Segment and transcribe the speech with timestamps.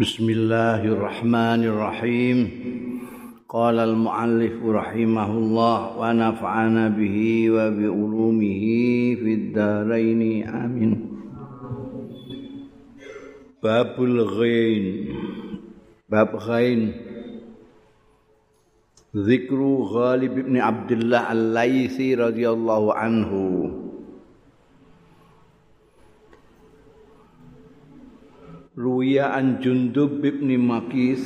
[0.00, 2.38] بسم الله الرحمن الرحيم
[3.48, 8.62] قال المؤلف رحمه الله ونفعنا به وبعلومه
[9.14, 10.92] في الدارين آمين
[13.62, 15.08] باب الغين
[16.10, 16.92] باب غين
[19.16, 19.60] ذكر
[19.94, 23.30] غالب بن عبد الله الليثي رضي الله عنه
[28.74, 31.22] Ruya an Jundub bin Makis.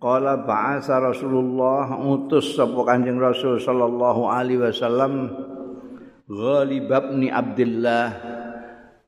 [0.00, 5.28] Qala ba'asa Rasulullah utus sapa Kanjeng Rasul sallallahu alaihi wasallam
[6.24, 8.06] Ghalib bin Abdullah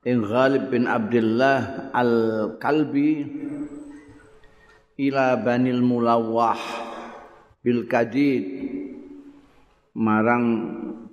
[0.05, 3.25] in Ghalib bin Abdullah al-Kalbi
[4.99, 6.61] ila Banil Mulawah
[7.65, 8.45] bil Kadid
[9.97, 10.45] marang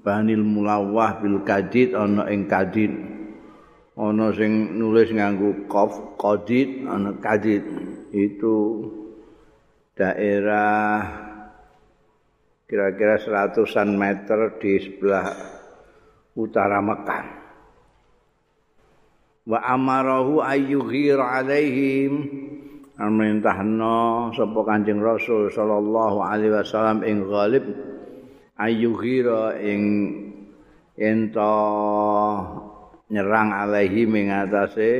[0.03, 3.06] Banil Mulawah bil Kadid ana ing Kadid
[3.97, 7.65] ana sing nulis nganggo qaf qadid ana kadid
[8.13, 8.85] itu
[9.97, 11.01] daerah
[12.69, 15.33] kira-kira seratusan meter di sebelah
[16.37, 17.25] utara Mekah.
[19.47, 22.13] Wa amarahu ayyughir alaihim.
[22.97, 27.69] Amentahna sapa Kanjeng Rasul sallallahu alaihi wasallam ing ghalib
[28.57, 29.81] ayyughira ing
[30.97, 31.53] ento
[33.07, 34.91] nyerang alaihi mengatasi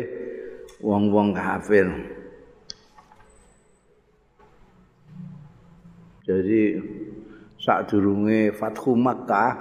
[0.80, 1.88] wong-wong kafir.
[6.28, 6.76] Jadi
[7.56, 9.56] saat durunge Fathu Makkah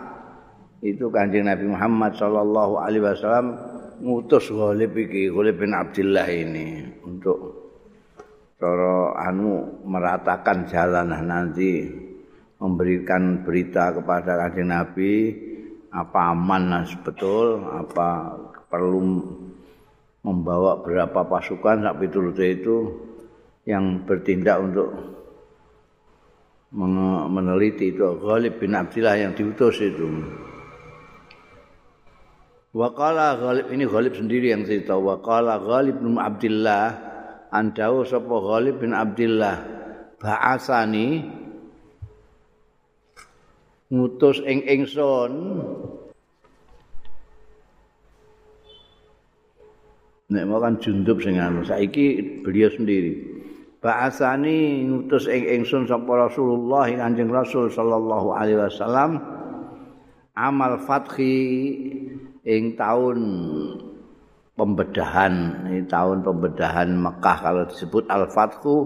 [0.82, 3.54] itu Kanjeng Nabi Muhammad sallallahu alaihi wasallam
[4.02, 7.38] ngutus Ghalib iki, Ghalib bin Abdullah ini untuk
[8.58, 11.86] cara anu meratakan jalan nanti
[12.58, 15.14] memberikan berita kepada Kanjeng Nabi
[15.96, 17.64] apa aman betul.
[17.64, 18.36] Apa
[18.68, 19.24] perlu
[20.20, 22.76] membawa berapa pasukan sak piturute itu
[23.64, 24.88] yang bertindak untuk
[27.32, 28.04] meneliti itu.
[28.20, 30.04] Ghalib bin Abdillah yang diutus itu.
[32.76, 35.00] Waqala Ghalib ini Ghalib sendiri yang cerita.
[35.00, 36.86] Waqala Ghalib bin Abdillah
[37.48, 39.56] Andau sapa Ghalib bin Abdillah
[40.20, 41.24] Ba'asani
[43.90, 45.32] ngutus ing ingsun.
[50.26, 51.62] Nek mau kan jundub sing anu.
[51.62, 53.14] Saiki beliau sendiri.
[53.78, 59.22] Bahasani ngutus ing ingsun sapa Rasulullah Kanjeng Rasul sallallahu alaihi wasallam
[60.34, 61.38] amal fathi
[62.42, 63.18] ing tahun
[64.58, 67.36] pembedahan ini tahun pembedahan Mekah.
[67.38, 68.76] Kalau disebut al-fathu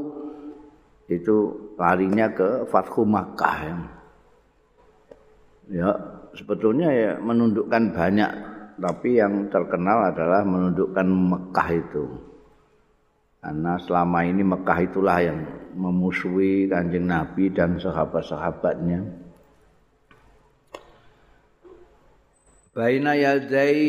[1.08, 3.56] itu larinya ke Fathu Makkah.
[3.64, 3.99] ya.
[5.70, 5.90] Ya
[6.34, 8.30] sebetulnya ya menundukkan banyak
[8.80, 12.04] tapi yang terkenal adalah menundukkan Mekah itu.
[13.40, 15.38] Karena selama ini Mekah itulah yang
[15.76, 19.00] memusuhi kanjeng Nabi dan sahabat-sahabatnya.
[22.70, 23.82] Baina yadai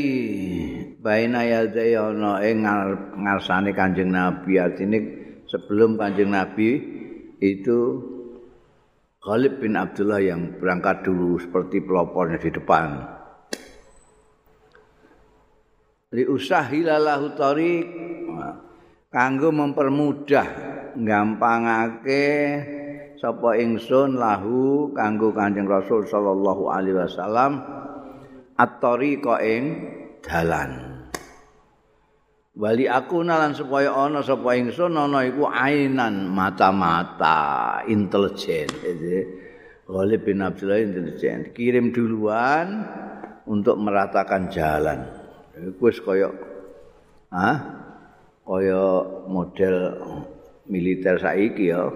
[1.00, 2.66] Baina yadai ana ing
[3.24, 4.60] ngarsane Kanjeng Nabi.
[4.60, 5.00] Artine
[5.48, 6.70] sebelum Kanjeng Nabi
[7.40, 7.80] itu
[9.22, 12.90] Khalid bin Abdullah yang berangkat dulu seperti pelopornya di depan.
[16.18, 17.86] Li usahilalahu tariq
[19.14, 20.48] kanggo mempermudah
[20.98, 22.28] gampangake
[23.22, 27.62] sapa ingsun lahu kanggo Kanjeng Rasul sallallahu alaihi wasallam
[28.58, 29.64] at-tariqa ing
[30.26, 30.91] dalan.
[32.62, 38.70] Wali aku nalan supaya ana sapa ingsun ana iku ainan mata-mata intelijen.
[39.90, 41.58] Ghalib bin Abdullah intelijen.
[41.58, 42.86] Kirim duluan
[43.50, 45.10] untuk meratakan jalan.
[45.58, 46.30] Iku wis kaya
[47.34, 47.58] ah
[48.46, 49.78] kaya model
[50.70, 51.90] militer saiki ya.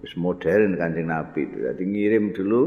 [0.00, 1.52] Wis modern Kanjeng Nabi.
[1.52, 2.62] Jadi ngirim dulu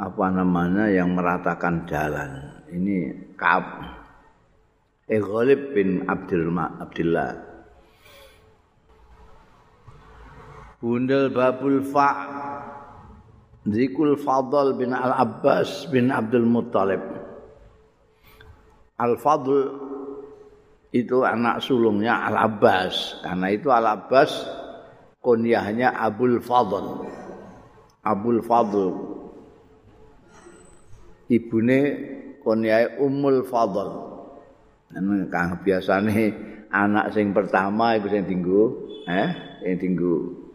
[0.00, 2.56] apa namanya yang meratakan jalan.
[2.72, 2.96] Ini
[3.36, 3.97] kap
[5.08, 7.32] eh Ghalib bin Abdul Abdullah.
[10.78, 12.10] Bundel Babul Fa.
[13.68, 17.02] Zikul Fadl bin Al Abbas bin Abdul Muttalib.
[18.96, 19.76] Al Fadl
[20.88, 24.44] itu anak sulungnya Al Abbas karena itu Al Abbas
[25.20, 27.04] kunyahnya Abul Fadl.
[28.04, 28.84] Abul Fadl.
[31.28, 31.80] Ibune
[32.40, 34.17] kunyah Ummul Fadl
[34.96, 36.32] Anu kang biasane
[36.72, 40.48] anak sing pertama iku sing dinggo, eh, sing dinggo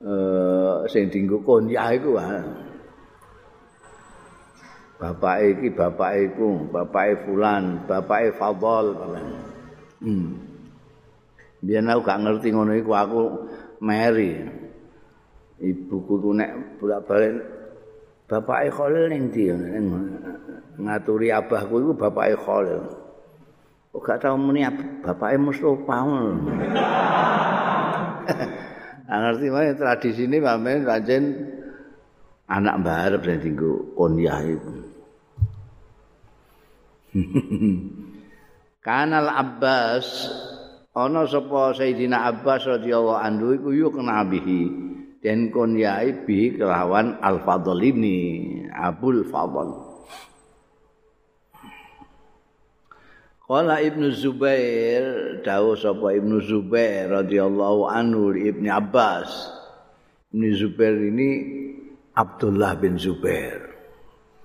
[0.00, 2.16] eh sing dinggo kunyah iku
[5.00, 8.92] Bapak iki bapak iku, bapake fulan, bapake Fadl.
[10.04, 10.36] Hmm.
[11.64, 13.20] Biar aku gak ngerti ngono iku aku
[13.80, 14.44] Mary.
[15.56, 17.32] Ibuku ku nek bolak-balik
[18.28, 19.48] bapake Khalil ning ndi
[20.80, 22.84] ngaturi abahku iku bapake Khalil.
[23.90, 24.62] Kok gak tau muni
[25.02, 25.98] bapake Mustofa
[29.10, 31.34] ngerti wae tradisi ini pamen pancen
[32.46, 34.74] anak Mbah Arab sing dienggo konyah itu.
[38.86, 40.30] Kanal Abbas
[40.94, 44.62] ana sapa Sayyidina Abbas radhiyallahu anhu iku yuk nabihi
[45.18, 48.18] den konyai bi kelawan Al Fadl ini
[48.70, 49.89] Abul Fadl.
[53.50, 55.02] Qala Ibnu Zubair,
[55.42, 59.26] dawuh sapa Ibnu Zubair radhiyallahu anhu Ibnu Abbas.
[60.30, 61.30] Ibnu Zubair ini
[62.14, 63.58] Abdullah bin Zubair.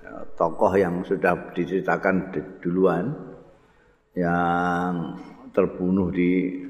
[0.02, 2.34] Ya, tokoh yang sudah diceritakan
[2.66, 3.14] duluan
[4.18, 5.22] yang
[5.54, 6.66] terbunuh di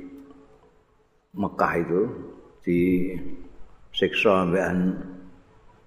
[1.39, 2.01] Mekah itu
[2.67, 3.15] di
[3.95, 4.43] siksa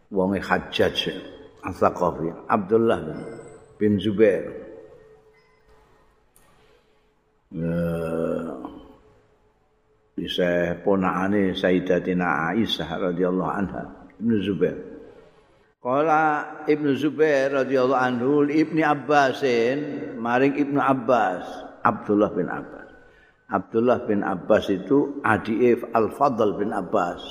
[0.09, 1.13] wong Hajjaj
[1.61, 3.05] Al-Thaqafi Abdullah
[3.77, 4.68] bin Zubair.
[10.19, 13.83] Bisa ponakane Sayyidatina Aisyah radhiyallahu anha
[14.21, 14.77] Ibnu Zubair.
[15.81, 16.25] Kala
[16.69, 19.79] Ibnu Zubair radhiyallahu anhu Ibni Abbasin
[20.21, 21.47] maring Ibnu Abbas
[21.87, 22.89] Abdullah bin Abbas.
[23.49, 27.25] Abdullah bin Abbas itu adik Al-Fadl bin Abbas.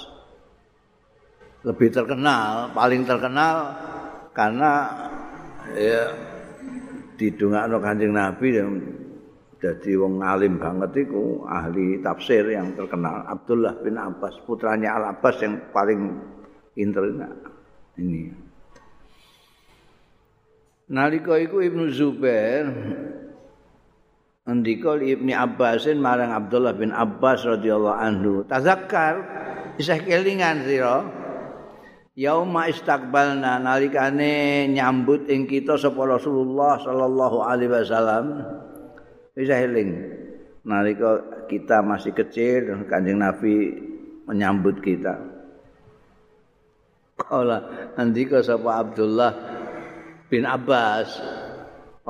[1.61, 3.75] Lebih terkenal, paling terkenal
[4.33, 4.89] karena
[5.77, 6.09] ya
[7.21, 8.47] didongakno Kanjeng Nabi
[9.57, 13.25] Jadi wong alim banget iku ahli tafsir yang terkenal.
[13.25, 16.13] Abdullah bin Abbas putranya Al Abbas yang paling
[16.77, 17.09] pinter
[17.97, 18.29] ini.
[20.93, 22.69] Nalika iku Ibnu Zubair
[24.47, 29.25] ndika Ibnu Abbasin marang Abdullah bin Abbas radhiyallahu anhu tazakkar
[29.81, 31.03] isih kelingan sira?
[32.17, 38.25] Yauma istaqbalna nalikane nyambut ing kita sapa Rasulullah sallallahu alaihi wasallam
[39.37, 39.93] bisa eling
[40.65, 43.69] nalika kita masih kecil Kanjeng Nabi
[44.25, 45.13] menyambut kita.
[47.21, 49.33] Kala andika sapa Abdullah
[50.25, 51.21] bin Abbas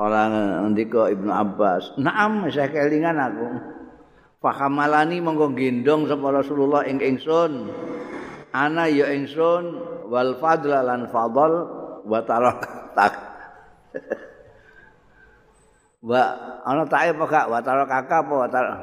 [0.00, 0.32] orang
[0.72, 3.48] andika Ibnu Abbas, "Na'am, saya kelingan aku."
[4.38, 7.68] Fahamalani monggo gendong sapa Rasulullah ing ingsun.
[8.54, 9.76] Ana ya ingsun
[10.08, 11.52] wal fadla lan fadl
[12.08, 12.62] wa tarak
[12.96, 13.14] tak.
[15.98, 16.22] Wa
[16.62, 18.74] ana tae apa gak watara kakak apa watara?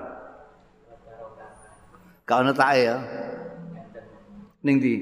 [2.27, 2.97] Gak ana tae ya.
[4.67, 4.95] Ning ndi?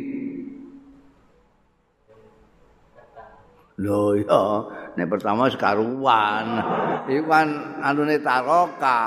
[3.82, 4.42] Lho ya,
[4.94, 6.62] nek pertama sekaruan.
[7.10, 7.50] Iku kan
[7.82, 9.00] anune taroka,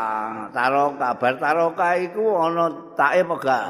[0.51, 2.67] taroka bar taroka iku ana
[2.99, 3.67] tae apa gak?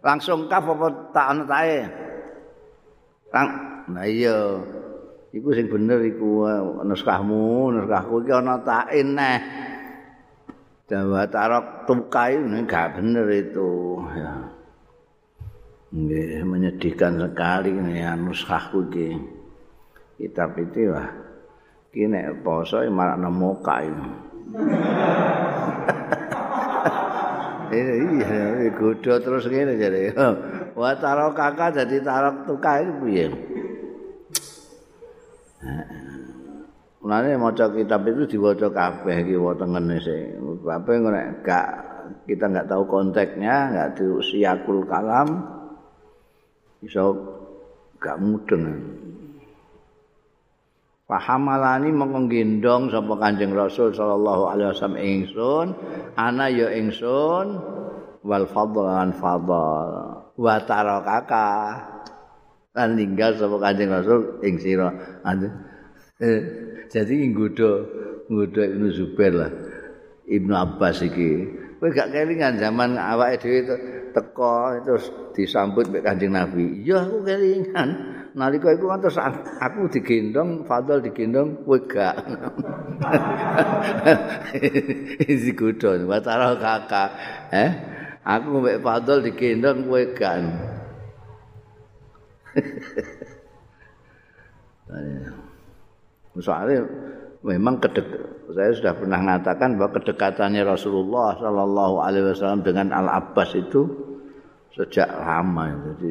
[0.00, 1.76] Langsung kaf apa tak ana tae?
[3.28, 3.48] Kang,
[3.92, 4.56] nah iya.
[5.30, 6.42] Iku sing bener iku
[6.82, 9.38] naskahmu naskahku iki ana ta'in neh
[10.90, 14.02] dawa tarok tukai ini gak bener itu.
[14.10, 14.32] Ya.
[15.90, 19.14] Nggih, menyedihkan sekali ini ya nuskahku iki.
[20.18, 21.06] Kitab itu wah
[21.94, 23.90] iki nek poso malah nemu kae.
[27.70, 30.10] Iya godo terus ngene jare.
[30.74, 33.30] Wa tarok kakak jadi tarok tukai piye
[37.00, 40.36] Mulane maca kitab itu diwaca kabeh iki wa tengene sih.
[40.60, 41.68] Bapak nek gak
[42.28, 45.40] kita nggak tahu konteksnya, nggak tahu siakul kalam,
[46.84, 47.16] iso
[48.00, 48.66] gak mudeng.
[51.10, 55.66] Pahamalani menggendong sapa Kanjeng Rasul sallallahu alaihi wasallam ingsun,
[56.14, 57.58] ana ya ingsun
[58.22, 59.50] wal fadlan fadl
[60.38, 61.50] wa tarakaka
[62.80, 64.88] lan ninggal sapa Kanjeng Rasul ing sira.
[66.20, 66.40] Eh,
[66.88, 67.70] jadi nggodha
[68.32, 69.52] nggodha Ibnu Zubair lah.
[70.24, 71.60] Ibnu Abbas iki.
[71.80, 73.60] Kowe gak kelingan zaman awake dhewe
[74.12, 76.84] teko terus disambut mek Kanjeng Nabi.
[76.84, 78.20] Ya aku kelingan.
[78.30, 79.18] Nalika iku terus
[79.58, 82.14] aku digendong, Fadl digendong, kowe gak.
[85.26, 87.10] Isi godho, watara kakak.
[87.50, 87.70] Eh?
[88.22, 90.36] Aku mek Fadl digendong, kowe gak.
[96.40, 96.82] Soalnya
[97.44, 98.06] memang kedek,
[98.54, 103.86] saya sudah pernah mengatakan bahwa kedekatannya Rasulullah Shallallahu Alaihi Wasallam dengan Al Abbas itu
[104.72, 105.74] sejak lama.
[105.94, 106.10] Jadi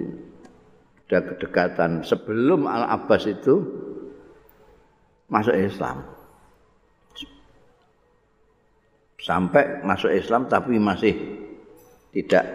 [1.10, 3.58] ada kedekatan sebelum Al Abbas itu
[5.32, 6.20] masuk Islam.
[9.20, 11.14] sampai masuk Islam tapi masih
[12.16, 12.46] tidak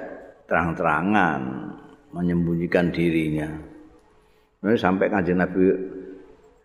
[0.49, 1.71] terang-terangan
[2.11, 3.74] menyembunyikan dirinya.
[4.65, 5.61] Nah, sampai kanjeng Nabi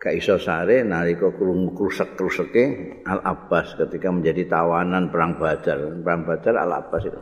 [0.00, 2.64] gak iso sare nalika krusek-kruseke
[3.04, 6.00] Al Abbas ketika menjadi tawanan perang Badar.
[6.00, 7.20] Perang Badar Al Abbas itu.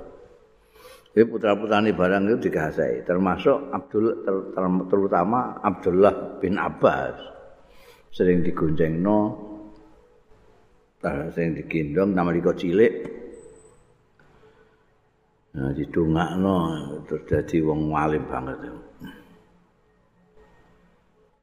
[1.18, 7.18] Jadi putra-putrane barang itu digasai, termasuk Abdul ter, ter, terutama Abdullah bin Abbas.
[8.14, 9.48] Sering digoncengno
[11.02, 12.94] sering digendong nama diko cilik.
[15.58, 16.56] Nah, didongakno
[17.10, 18.58] terus dadi wong alim banget.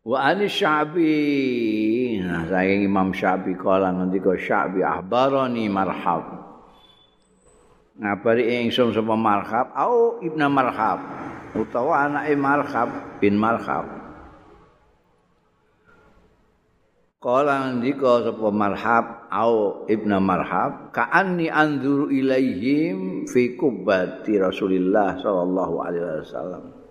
[0.06, 2.22] Wa ani Syabi.
[2.22, 6.46] Nah, saking Imam Syabi kala ngendika Syabi ahbarani marhab.
[7.98, 11.02] Ngabari ingsun sapa marhab au ibna marhab
[11.58, 13.90] utawa anake marhab bin marhab.
[17.18, 26.22] Kala ngendika sapa marhab au ibna marhab ka'anni anzuru ilaihim fi kubbati Rasulillah sallallahu alaihi
[26.22, 26.85] wasallam.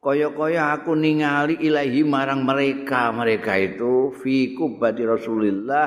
[0.00, 3.10] Kaya-kaya aku ningali ilahi marang mereka.
[3.10, 5.86] Mereka itu fi kubati Rasulillah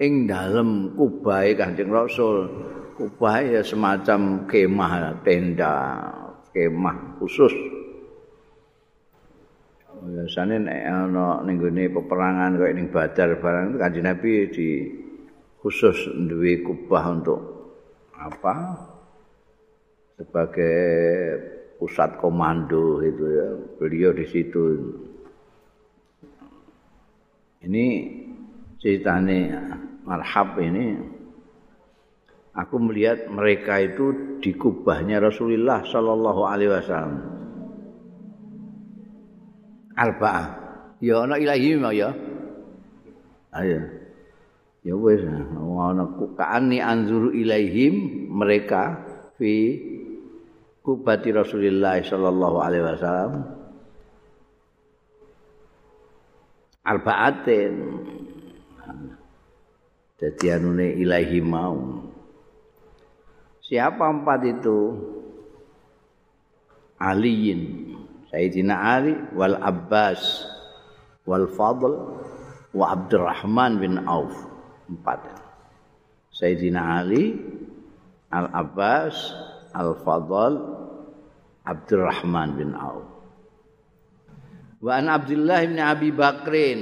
[0.00, 2.50] ing dalem kubai Kanjeng Rasul.
[2.94, 5.74] Kubah ya semacam kemah tenda
[6.54, 7.50] kemah khusus.
[10.04, 11.58] Biasanya nek ana ning
[11.90, 14.68] peperangan kaya ning Badar barang itu Kanjeng Nabi di
[15.58, 17.40] khusus duwe kubah untuk
[18.14, 18.78] apa?
[20.14, 20.78] Sebagai
[21.84, 23.48] pusat komando itu ya.
[23.76, 24.64] Beliau di situ.
[27.60, 27.86] Ini
[28.80, 29.76] ceritanya
[30.08, 30.96] marhab ini
[32.56, 37.20] aku melihat mereka itu di kubahnya Rasulullah Shallallahu Alaihi Wasallam.
[39.92, 40.46] Arba'ah.
[41.04, 42.16] Ya ana ilahi ya.
[43.52, 43.80] Ayo.
[44.80, 49.04] Ya wis ana kaani anzuru ilaihim mereka
[49.36, 49.80] fi
[50.84, 53.32] kubati Rasulullah sallallahu alaihi wasallam.
[56.84, 57.72] Arbaatin.
[60.20, 62.04] Dadi anune ilahi mau.
[63.64, 64.78] Siapa empat itu?
[67.00, 67.60] Aliin
[68.28, 70.44] Sayyidina Ali wal Abbas
[71.24, 71.92] wal Fadl
[72.76, 74.36] wa Abdurrahman bin Auf.
[74.92, 75.24] Empat.
[76.28, 77.40] Sayyidina Ali
[78.28, 79.16] Al Abbas
[79.72, 80.73] Al Fadl
[81.64, 83.08] Abdurrahman bin Auf.
[84.84, 86.80] Wa an Abdullah bin Abi Bakrin.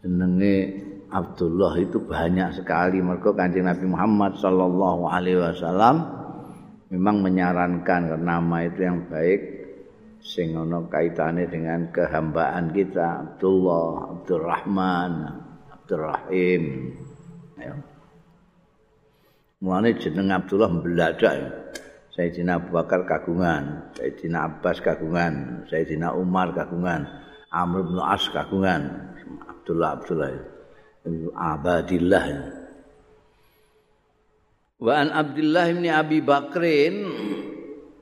[0.00, 0.54] Senenge
[1.12, 6.08] Abdullah itu banyak sekali mergo Kanjeng Nabi Muhammad sallallahu alaihi wasallam
[6.88, 9.40] memang menyarankan nama itu yang baik
[10.22, 15.12] sing ana kaitane dengan kehambaan kita Abdullah, Abdurrahman,
[15.74, 16.62] Abdurrahim.
[17.58, 17.91] Ya.
[19.62, 21.62] Mulane jeneng Abdullah mbeladak.
[22.12, 27.08] Sayyidina Abu Bakar kagungan, Sayyidina Abbas kagungan, Sayyidina Umar kagungan,
[27.48, 29.14] Amr bin As kagungan,
[29.48, 30.30] Abdullah Abdullah.
[31.34, 32.26] Abadillah.
[34.82, 36.94] Wa an Abdullah bin Abi Bakrin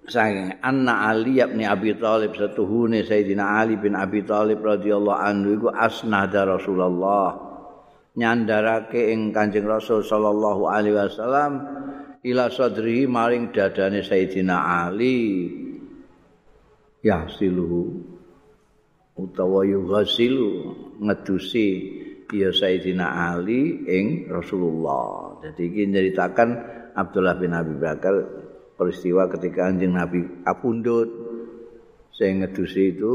[0.09, 5.69] saking anna Ali bin Abi Thalib satuhune Sayyidina Ali bin Abi Thalib radhiyallahu anhu iku
[5.73, 7.50] asnada Rasulullah
[8.19, 11.53] nyandarake ing Kanjeng Rasul sallallahu alaihi wasallam
[12.27, 15.49] ila sadri maring dadane Sayyidina Ali
[17.01, 18.03] ya siluhu
[19.17, 20.51] utawa yughasilu
[21.01, 21.69] ngedusi
[22.31, 25.41] ya Sayyidina Ali ing Rasulullah.
[25.43, 26.49] Jadi iki nyeritakan
[26.95, 28.15] Abdullah bin Abi Bakar
[28.77, 31.09] peristiwa ketika Kanjeng Nabi apundut
[32.13, 33.15] sing ngedusi itu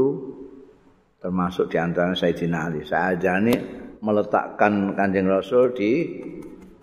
[1.22, 2.80] termasuk di antara Sayyidina Ali.
[2.82, 6.22] Sajane meletakkan Kanjeng Rasul di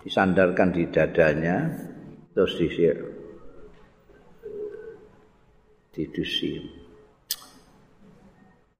[0.04, 1.72] disandarkan di dadanya
[2.36, 2.96] terus disir.
[5.96, 6.60] Didusi.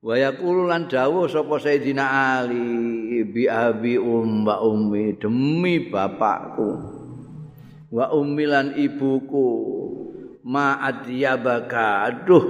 [0.05, 2.05] Wa yaqulu lan dawuh sapa Sayyidina
[2.37, 6.71] Ali bi abi umma ummi demi bapakku
[7.89, 9.49] wa ummi lan ibuku
[10.45, 12.45] ma adyabaka aduh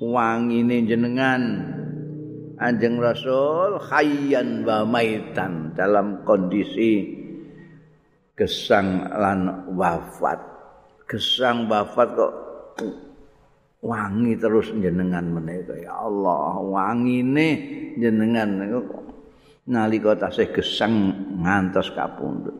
[0.00, 1.42] wangine jenengan
[2.58, 7.06] Anjing Rasul khayyan wa maitan dalam kondisi
[8.34, 10.42] gesang lan wafat.
[11.06, 12.34] Gesang wafat kok
[13.78, 17.48] wangi terus jenengan menika ya Allah wangine
[17.94, 18.58] jenengan
[19.70, 22.58] nalika tasih gesang ngantos kapundhut.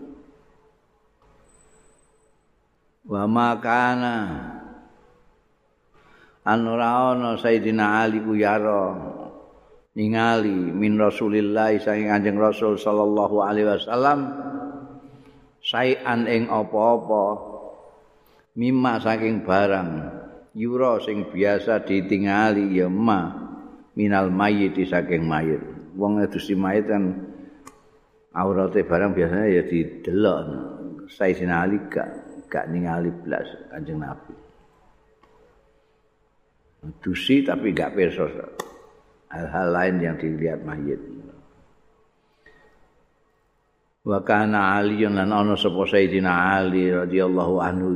[3.03, 4.17] Wa makana
[6.47, 9.19] an ora ana Sayyidina Ali ku yara
[9.99, 14.31] ningali min Rasulillah saking Kanjeng Rasul sallallahu alaihi wasallam
[15.59, 17.25] saian ing apa-apa
[18.55, 19.91] mimma saking barang
[20.55, 23.51] yura sing biasa ditingali ya ma
[23.99, 25.59] minal mayit saking mayit.
[25.99, 27.19] Wong edusi mayit kan
[28.39, 30.39] aurate barang biasanya ya didelok
[31.11, 32.07] sai sinali gak
[32.47, 34.35] gak ningali blas Kanjeng Nabi.
[37.03, 38.31] Dusi tapi gak pirsa
[39.29, 41.01] hal-hal lain yang dilihat mayit.
[44.09, 47.89] Wa kana Ali lan ana sapa sayidina Ali radhiyallahu anhu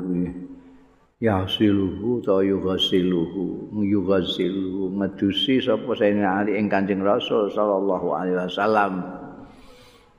[1.23, 8.93] yasiluhu ta yughasiluhu yughasiluhu ngedusi sapa sayidina Ali ing Kanjeng Rasul sallallahu alaihi wasallam.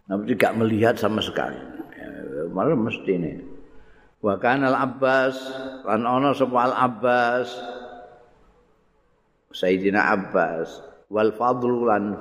[0.09, 1.61] Namun juga melihat sama sekali.
[2.49, 3.33] Malah mesti ini.
[4.23, 5.35] Wa kana Al-Abbas
[5.85, 7.47] lan ana sapa Al-Abbas
[9.53, 12.17] sayidina -Abbas wal fadl lan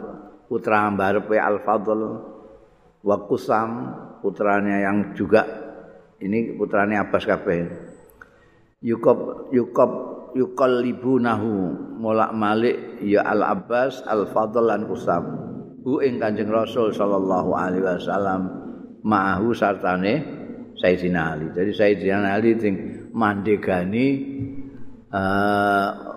[0.53, 2.01] putra mbarepe al fadl.
[3.03, 3.71] Wa kusam
[4.21, 5.43] putranya yang juga.
[6.23, 7.61] Ini putranya Abbas kabeh.
[8.85, 9.91] Yukop yukop
[10.37, 11.19] yukol libu
[11.99, 15.25] molak malik ya al abbas al fadl lan kusam
[15.83, 18.43] hu ing kanjeng rasul sallallahu alaihi wasallam
[19.03, 20.43] ma'ahu sartane
[20.79, 21.47] Sayyidina Ali.
[21.53, 22.75] Jadi Sayyidina Ali sing
[23.15, 24.07] mandegani
[25.15, 26.12] uh,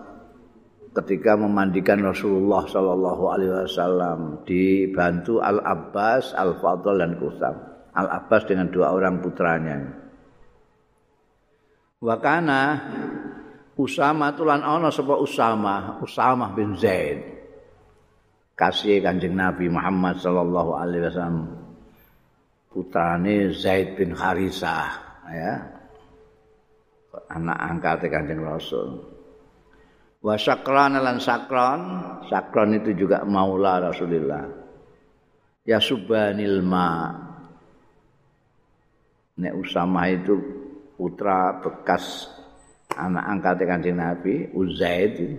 [0.95, 7.55] ketika memandikan Rasulullah Shallallahu Alaihi Wasallam dibantu Al Abbas, Al Fadl dan Kusam.
[7.91, 9.77] Al Abbas dengan dua orang putranya.
[11.99, 12.61] Wakana
[13.75, 17.19] Usama tulan ono sapa Usama, Usama bin Zaid.
[18.55, 21.39] Kasih kanjeng Nabi Muhammad sallallahu Alaihi Wasallam
[22.71, 24.87] putrane Zaid bin Harisah,
[25.27, 25.51] ya
[27.31, 29.14] anak angkat kanjeng Rasul.
[30.25, 31.81] wa sakron lan sakron.
[32.25, 34.65] Sakron itu juga maula Rasulullah
[35.65, 37.11] ya subhanil ma.
[39.35, 40.31] Nek usama itu
[40.95, 42.31] putra bekas
[42.95, 45.35] anak angkat kanjeng nabi uzaid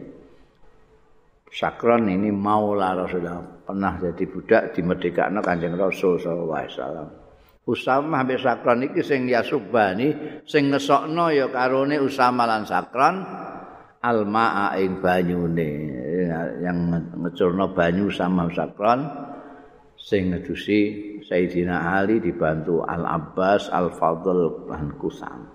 [1.49, 3.41] sakron ini maula rasulullah.
[3.65, 7.09] Pernah jadi budak di merdeka no kanjeng rasul wasallam.
[7.65, 13.17] Usama be sakron iki sing yasubani sing ngesokno ya karone usama lan sakron.
[14.07, 15.71] al-ma'a ing banyune
[16.63, 19.03] yang ngecurno banyu sama sakron
[19.99, 20.81] sing ngedusi
[21.27, 25.51] Sayyidina Ali dibantu Al-Abbas, Al-Fadl, dan Kusam.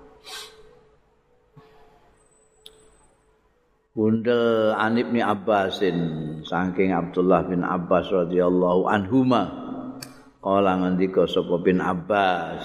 [3.92, 6.00] Bundel Anib ni Abbasin
[6.48, 9.52] saking Abdullah bin Abbas radhiyallahu anhuma
[10.40, 12.64] kala ngendika sapa bin Abbas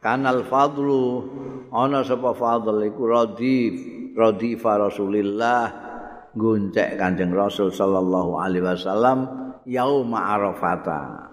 [0.00, 1.28] kanal fadlu
[1.68, 3.76] ana sapa fadl iku radif
[4.16, 5.60] radifa Rasulillah
[6.32, 9.18] gonceng Kanjeng Rasul sallallahu alaihi wasallam
[9.68, 11.28] yauma Arafata.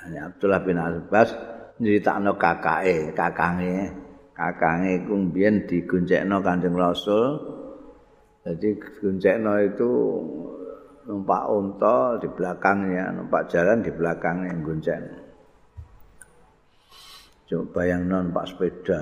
[0.00, 1.32] Abdullah bin Abbas
[1.80, 3.92] nyritakno kakake, kakange,
[4.32, 7.40] kakange ku mbiyen digoncengno Kanjeng Rasul.
[8.40, 9.90] Jadi goncengno itu
[11.04, 15.04] numpak unta di belakangnya, numpak jalan di belakangnya gonceng.
[17.44, 19.00] Coba bayang non pak sepeda.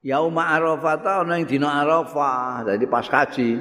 [0.00, 2.64] yauma arafah ta ana ing dina arafah.
[2.64, 3.60] Dadi pas haji.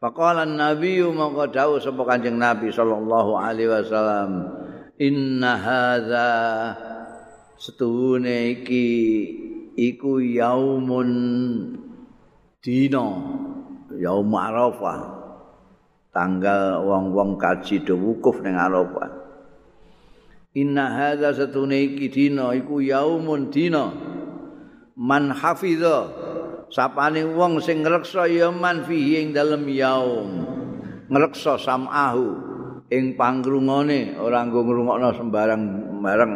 [0.00, 4.30] Faqalan nabiyyu monggo dawuh sapa kanjeng nabi sallallahu alaihi wasallam
[4.96, 6.28] inna hadza
[7.60, 8.86] setuhune iki
[9.76, 11.10] iku yaumun
[12.64, 13.06] dina.
[14.00, 15.20] Yaum arafah.
[16.10, 19.14] Tanggal wong-wong kaji do wukuf ning arafah.
[20.58, 24.18] Inna hadza satuniki dina iku yaumun dina.
[24.96, 26.10] man hafiza
[26.70, 30.30] sapane wong sing ngreksa ya man fihi ing dalem yaum.
[31.10, 32.50] Ngreksa samahu.
[32.90, 35.62] Ing pangrungone ora nggo ngrungokno sembarang
[36.02, 36.34] bareng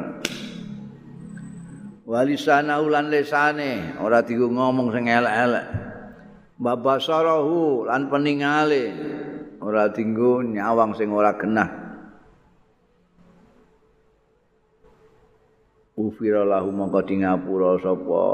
[2.06, 5.66] walisana ulan lesane ora digo ngomong sing elek-elek.
[6.54, 8.84] Babasarahu lan peningale
[9.58, 11.83] ora dinggo nyawang sing ora genah.
[15.94, 18.26] ufira lahu mongko di ngapura sapa?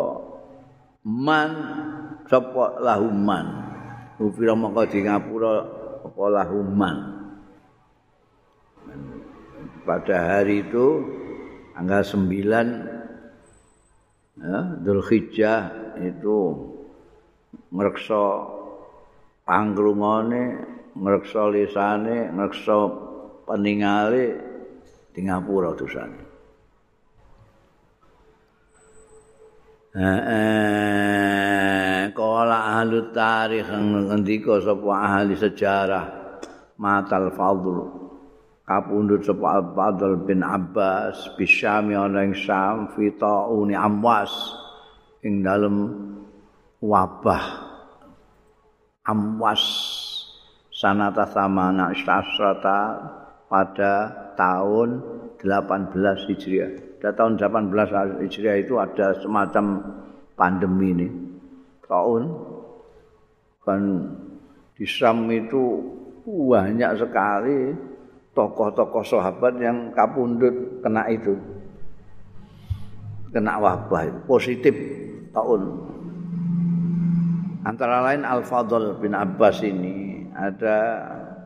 [1.05, 1.51] Man
[2.29, 3.47] sapa lahuman
[4.21, 5.55] ufira mongko di ngapura
[6.01, 6.97] apa lahuman
[9.85, 11.03] pada hari itu
[11.73, 13.01] tanggal 9
[14.41, 15.61] ya Dzulhijjah
[16.01, 16.39] itu
[17.73, 18.25] ngreksa
[19.45, 20.63] pangrungane
[20.97, 22.77] ngreksa lisane ngreksa
[23.49, 24.39] peningale
[25.11, 26.30] di ngapura dosane.
[29.91, 30.07] Eh,
[32.15, 36.07] kala ahli tarikh ngendika sapa ahli sejarah
[36.79, 37.91] Matal Fadl
[38.63, 44.31] kapundhut sapa Fadl bin Abbas bisyami ana ing Syam fi tauni Amwas
[45.27, 45.91] ing dalem
[46.79, 47.67] wabah
[49.11, 49.67] Amwas
[50.71, 51.99] sanata sama anak
[53.51, 53.95] pada
[54.39, 55.03] tahun
[55.43, 56.90] 18 Hijriah.
[57.01, 59.81] Pada tahun 18 Hijriah itu ada semacam
[60.37, 61.09] pandemi ini.
[61.89, 62.23] Tahun
[63.65, 63.81] kan
[64.77, 65.81] di Syam itu
[66.29, 67.73] banyak sekali
[68.37, 71.41] tokoh-tokoh sahabat yang kapundut kena itu.
[73.33, 74.21] Kena wabah itu.
[74.29, 74.77] Positif
[75.33, 75.61] tahun.
[77.65, 80.29] Antara lain Al-Fadl bin Abbas ini.
[80.37, 80.77] Ada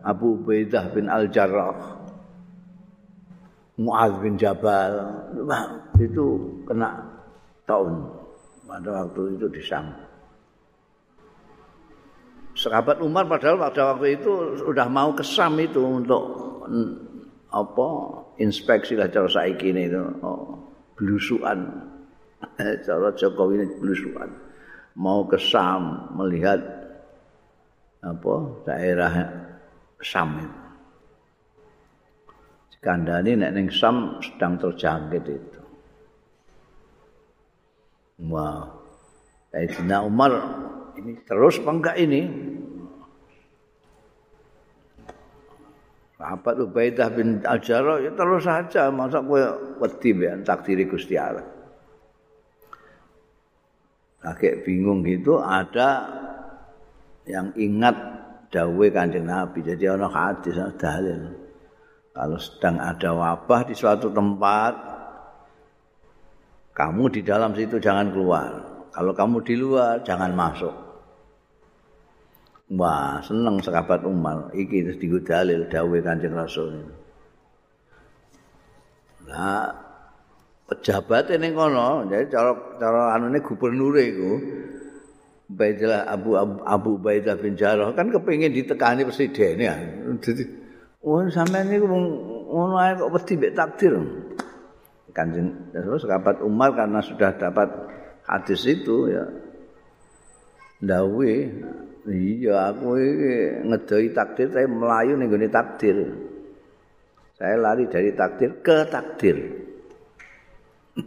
[0.02, 1.93] Abu Ubaidah bin Al-Jarrah.
[3.80, 4.92] Mu'adz bin Jabal.
[5.98, 7.02] Itu kena
[7.66, 8.06] tahun
[8.66, 9.90] pada waktu itu di Sam.
[12.54, 16.22] Sahabat Umar padahal pada waktu itu sudah mau ke Sam itu untuk
[17.50, 17.88] apa
[18.38, 20.02] inspeksi lah cara saiki ini itu.
[20.22, 20.54] Oh,
[20.94, 21.66] belusuan
[22.86, 24.30] cara Jokowi ini belusuan
[24.94, 26.62] mau ke Sam melihat
[28.06, 29.12] apa daerah
[29.98, 30.63] Sam itu
[32.84, 35.60] kandhane nek ning Sam sedang terjangkit itu.
[38.28, 38.68] Wah.
[39.54, 40.32] Sayyidina Umar
[40.98, 42.22] ini terus apa enggak ini?
[46.18, 49.42] Sahabat Ubaidah bin Al-Jarrah ya terus saja masa kowe
[49.82, 51.46] wedi ben takdiri Gusti Allah.
[54.24, 56.08] Kakek bingung gitu ada
[57.28, 57.92] yang ingat
[58.48, 61.43] dawe kanjeng Nabi jadi ono hadis dalil.
[62.14, 64.74] Kalau sedang ada wabah di suatu tempat,
[66.70, 68.50] kamu di dalam situ jangan keluar.
[68.94, 70.74] Kalau kamu di luar, jangan masuk.
[72.78, 74.54] Wah, seneng sahabat Umar.
[74.54, 76.86] Iki terus digudalil dawe Kanjeng Rasul.
[79.26, 79.66] Nah,
[80.70, 84.32] pejabat ini kono, jadi cara cara anu ini gubernur itu,
[85.44, 89.74] Baiklah Abu Abu, Abu Baidah bin Jarrah kan kepingin ditekani presiden ya.
[91.04, 93.92] Wah, sampean niku ngono ae kok wedi mbek takdir.
[95.12, 97.70] Kanjeng terus sahabat Umar karena sudah dapat
[98.24, 99.22] hadis itu ya
[100.82, 101.32] ndawe
[102.08, 103.32] iya aku iki
[103.68, 106.08] ngedoi takdir saya melayu ning gone takdir.
[107.36, 109.36] Saya lari dari takdir ke takdir.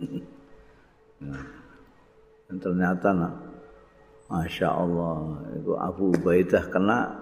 [1.25, 1.45] nah,
[2.53, 3.33] ternyata nah,
[4.29, 7.17] Masya Allah itu Abu Ubaidah kena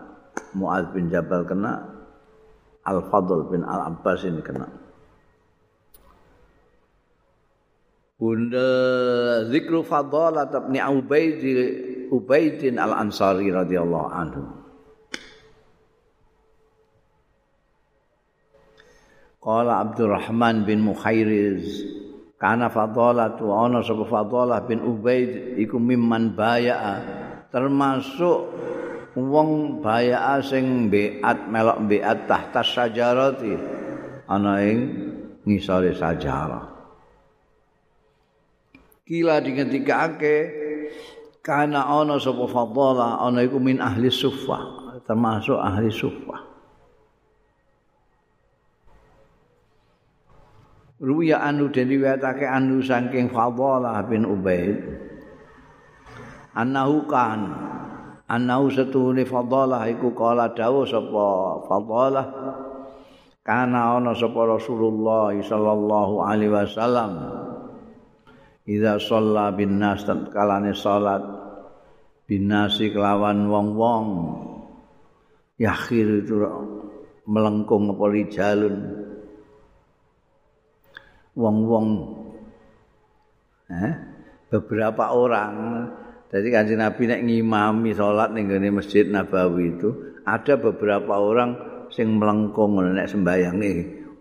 [0.58, 1.95] Mu'ad bin Jabal kena
[2.86, 4.70] Al-Fadl bin Al-Abbas ini kena.
[8.16, 8.72] Bunda
[9.52, 11.42] zikru fadalat ibn Ubaid
[12.14, 14.44] Ubaidin Al-Ansari radhiyallahu anhu.
[19.44, 21.86] Qala Abdurrahman bin Mukhairiz
[22.42, 26.96] kana fadalatu ana sapa fadalah bin Ubaid iku mimman baya'a
[27.54, 28.50] termasuk
[29.16, 33.56] wong baya sing beat melok beat tahta sajarati.
[34.28, 34.78] Ana ing
[35.48, 36.76] ngisore sajarah.
[39.06, 40.38] Kila dingetikake
[41.46, 46.42] kana ana sapa fadhala ana iku min ahli suffah termasuk ahli suffah.
[50.96, 54.80] Ruya anu den riwayatake anu saking Fadhalah bin Ubaid
[56.56, 57.52] annahu kan
[58.30, 61.26] annahu satune fadalah iku kala dawuh sapa
[61.70, 62.28] fadalah.
[63.46, 67.12] Kana ana sapa Rasulullah sallallahu alaihi wasallam.
[68.66, 70.02] Idza shalla bin nas
[70.34, 71.22] kalane salat
[72.26, 74.08] bin nasi kelawan wong-wong.
[75.62, 76.42] Yakhir itu
[77.26, 78.76] melengkung apa rijalun
[81.36, 81.88] wong-wong
[83.68, 83.94] eh
[84.54, 85.54] beberapa orang
[86.36, 91.56] Jadi kanjeng Nabi nek ngimami salat ning gone Masjid Nabawi itu ada beberapa orang
[91.88, 93.56] sing melengkung nek sembayang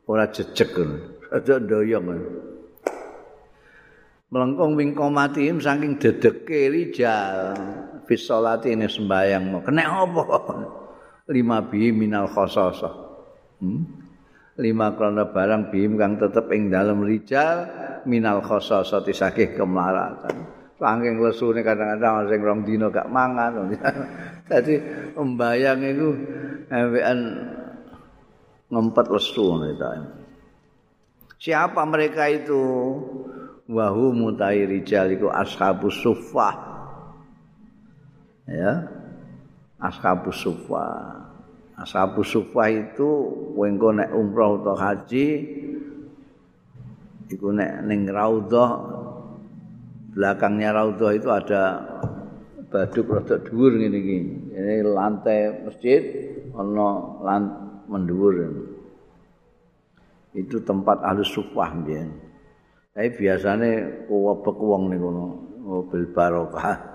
[0.06, 0.78] ora jejeg.
[1.34, 2.06] Aja ndoyong.
[4.30, 7.58] Melengkung wing komatihim saking dedeke rijal
[8.06, 10.22] fi salati ini sembayang kena apa?
[11.34, 12.94] Lima bi minal khososah.
[13.58, 13.82] Hmm?
[14.62, 17.66] Lima krona barang bim kang tetep ing dalam rijal
[18.06, 20.63] minal khososah tisakih kemelaratan.
[20.78, 23.70] Saking lesune kadang-kadang sing rong dina gak mangan.
[24.50, 24.74] Dadi
[25.16, 26.08] mbayang iku
[26.68, 27.18] ewekan
[28.68, 29.54] ngempet lesu
[31.38, 32.62] Siapa mereka itu?
[33.64, 36.74] Wahu mutai rijal iku ashabus suffah.
[38.44, 38.84] ya
[39.80, 40.88] ashabus sufa
[41.80, 43.08] ashabus sufa itu
[43.56, 45.28] wengko nek umroh atau haji
[47.32, 49.03] iku nek ning raudhah
[50.14, 51.62] belakangnya raudhah itu ada
[52.70, 54.18] baduk rada dhuwur ngene iki.
[54.54, 56.02] Ini lantai masjid
[56.54, 57.42] ana lan
[57.90, 58.34] mendhuwur
[60.34, 62.10] itu tempat ahlus sufah mbiyen.
[62.94, 63.70] Tapi biasane
[64.06, 65.08] kuwebek wong niku
[65.62, 66.94] mobil barokah.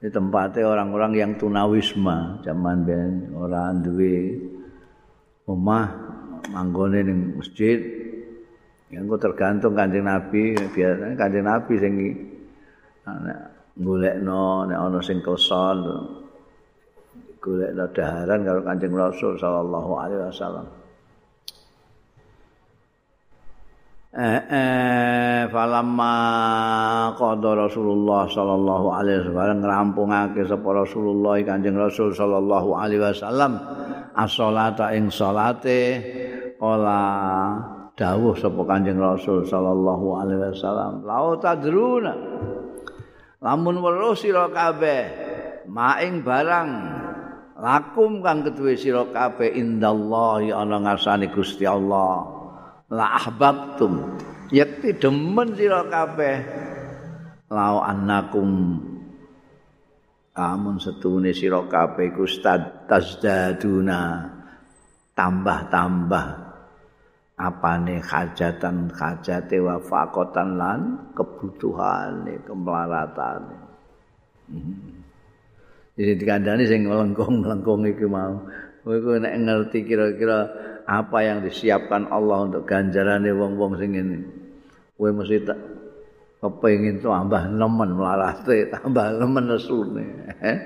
[0.00, 4.36] Ini tempatnya orang-orang yang tunawisma zaman ben orang duwe
[5.48, 5.88] omah
[6.52, 7.80] manggone ning masjid.
[8.92, 10.52] Yang tergantung kanjeng Nabi.
[10.52, 11.94] Biasanya kanjeng Nabi sing
[13.74, 15.78] golekno nek ana sing kleson
[17.42, 20.66] golekno daharan karo kanjeng Rasul sallallahu alaihi wasallam.
[24.14, 26.14] Eh, eh falamma
[27.18, 33.58] qada Rasulullah sallallahu alaihi wasallam ngrampungake sapa Rasulullah Kanjeng Rasul sallallahu alaihi wasallam
[34.14, 35.98] as-salata ing salate
[36.62, 37.02] ola
[37.98, 41.02] dawuh sapa Kanjeng Rasul sallallahu alaihi wasallam.
[41.02, 42.14] Lau tadruna
[43.44, 45.02] lamun weruh sira kabeh
[45.68, 46.70] maing barang
[47.60, 52.32] lakum kang keduwe sira kabeh indallahi ana ngarsane Gusti Allah.
[52.92, 54.20] La ahbabtum
[54.52, 56.36] yakti demen sira kabeh.
[57.48, 58.80] Lau annakum
[60.34, 62.26] amun setune sira kabeh ku
[62.88, 64.30] tazdaduna
[65.14, 66.43] tambah-tambah
[67.34, 70.80] apane hajatan hajate wa faqatan lan
[71.18, 73.40] kebutuhane kemelaratan
[74.50, 75.02] hmm.
[75.94, 78.42] Jadi dikandani sing melengkung-melengkung iki mau.
[78.82, 80.50] Kowe nek ngerti kira-kira
[80.84, 84.18] apa yang disiapkan Allah untuk ganjarannya wong-wong sing ini.
[84.98, 85.54] Kowe mesti tak
[86.42, 90.06] kepengin tambah nemen melarate, tambah nemen nesune.
[90.42, 90.58] Eh?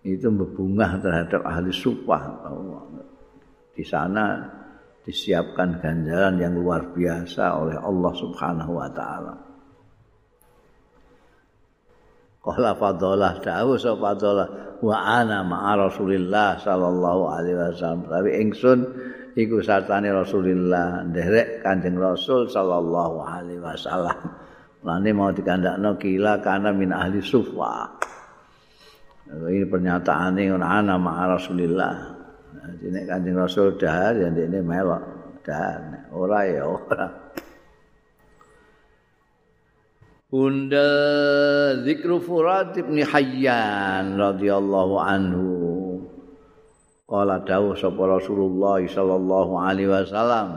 [0.00, 2.40] Itu berbunga terhadap ahli supah.
[3.76, 4.48] Di sana
[5.04, 9.34] disiapkan ganjaran yang luar biasa oleh Allah Subhanahu wa taala.
[12.40, 14.48] Qala fadalah sapa fadalah
[14.80, 18.08] wa ana ma'a Rasulillah sallallahu alaihi wasallam.
[18.08, 18.78] Tapi ingsun
[19.36, 24.16] iku sartane Rasulillah nderek Kanjeng Rasul sallallahu alaihi wasallam.
[24.80, 28.00] Lane mau dikandakno kila kana min ahli sufa.
[29.30, 31.94] Ini pernyataan ini ana ma'a Rasulillah.
[32.50, 35.02] Jadi nek Kanjeng Rasul dahar ya ini melok
[35.46, 36.10] dahar.
[36.10, 37.06] Ora ya ora.
[40.30, 40.90] Bunda
[41.82, 45.46] Zikru Furat ibn Hayyan radhiyallahu anhu.
[47.10, 50.48] Qala dawuh sapa Rasulullah sallallahu alaihi wasallam.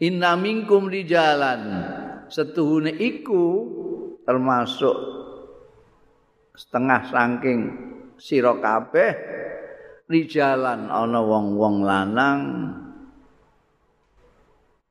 [0.00, 1.60] Inna minkum rijalan.
[2.32, 3.68] Setuhune iku
[4.24, 5.19] termasuk
[6.60, 7.60] setengah saking
[8.20, 9.16] sira kabeh
[10.12, 12.40] rijalan ana wong-wong lanang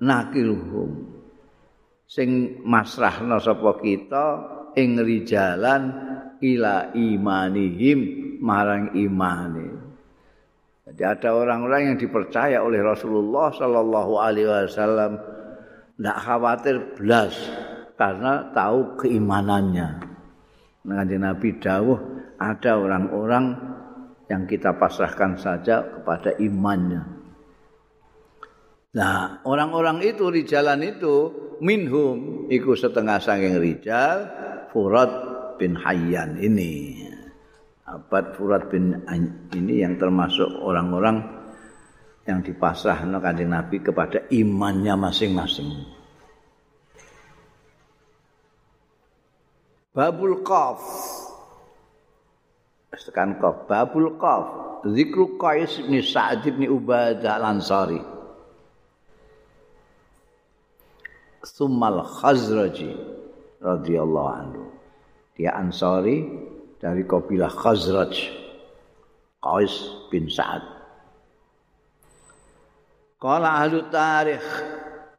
[0.01, 1.13] nakiluhum
[2.09, 4.25] sing masrahna sapa kita
[4.73, 5.93] ing rijalan
[6.41, 7.99] ila imanihim
[8.41, 9.69] marang imane.
[10.89, 15.21] Jadi ada orang-orang yang dipercaya oleh Rasulullah sallallahu alaihi wasallam
[16.01, 17.37] tidak khawatir belas
[17.93, 20.08] karena tahu keimanannya.
[20.87, 21.99] Nanti Nabi dawuh
[22.39, 23.45] ada orang-orang
[24.31, 27.03] yang kita pasrahkan saja kepada imannya.
[28.89, 31.29] Nah, orang-orang itu di jalan itu
[31.61, 34.17] minhum iku setengah saking rijal
[34.71, 35.11] Furat
[35.59, 37.05] bin Hayyan ini.
[37.89, 39.01] Abad Furat bin
[39.53, 41.25] ini yang termasuk orang-orang
[42.29, 45.98] yang dipasrah kanjeng Nabi kepada imannya masing-masing.
[49.89, 50.81] Babul Qaf.
[52.93, 53.65] Tekan Qaf.
[53.65, 54.45] Babul Qaf.
[54.85, 57.99] Zikru Qais bin Sa'ad bin Ubadah Al-Ansari.
[61.43, 62.93] Summal Khazraji
[63.59, 64.63] radhiyallahu anhu.
[65.35, 66.23] Dia Ansari
[66.77, 68.13] dari kabilah Khazraj.
[69.41, 69.73] Qais
[70.13, 70.63] bin Sa'ad.
[73.19, 74.47] Kala ahli tarikh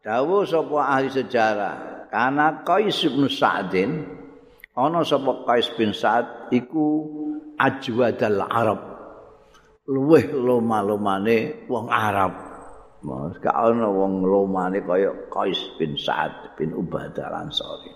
[0.00, 4.19] Dawu sapa ahli sejarah karena Qais bin Sa'din
[4.78, 7.06] ana sapa Qais bin Sa'ad iku
[7.58, 8.80] ajwadal Arab
[9.90, 12.50] luweh loma-lomane wong Arab
[13.00, 17.88] Mas gak ana wong lomane kaya Qais bin Sa'ad bin Ubadah Ansori.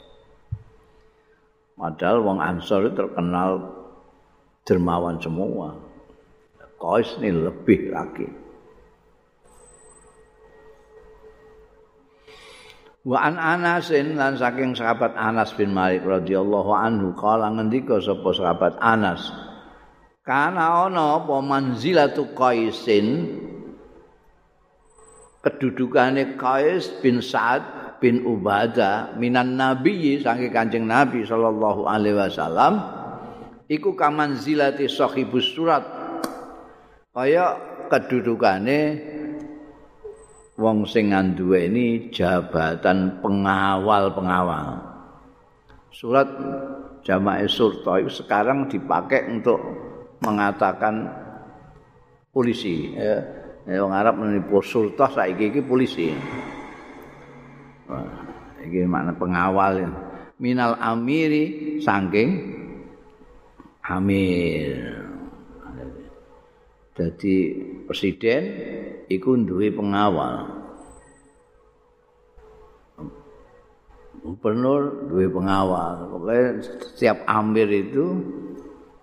[1.77, 3.69] Padahal wong Ansor terkenal
[4.65, 5.77] dermawan semua.
[6.81, 8.44] Qais ini lebih lagi.
[13.05, 18.81] Wa an Anasin lan saking sahabat Anas bin Malik radhiyallahu anhu kala ngendika sapa sahabat
[18.81, 19.29] Anas
[20.25, 23.29] kana ana apa manzilatu Qaisin?
[25.45, 32.81] Kedudukane Qais bin Sa'ad bin Ubadah minan nabi saking Kanjeng Nabi sallallahu alaihi wasallam
[33.69, 35.85] iku kamanzilati sahibus surat.
[37.13, 37.61] Kaya
[37.93, 38.81] kedudukane
[40.55, 44.95] wong sing nduweni jabatan pengawal-pengawal.
[45.95, 46.27] Surat
[47.07, 49.59] jamaah surta itu sekarang dipakai untuk
[50.23, 51.07] mengatakan
[52.35, 52.95] polisi.
[52.95, 53.23] Ya,
[53.83, 56.11] wong Arab menipu surta saiki iki polisi.
[57.87, 58.11] Wah,
[58.63, 59.87] iki makna pengawal.
[60.43, 62.59] Minal amiri saking
[63.87, 65.03] amir.
[66.95, 67.35] Jadi
[67.91, 68.43] presiden
[69.17, 70.65] iku duwe pengawal.
[74.25, 76.09] Gubernur duwe pengawal.
[76.09, 76.45] Pokoknya
[76.81, 78.05] setiap amir itu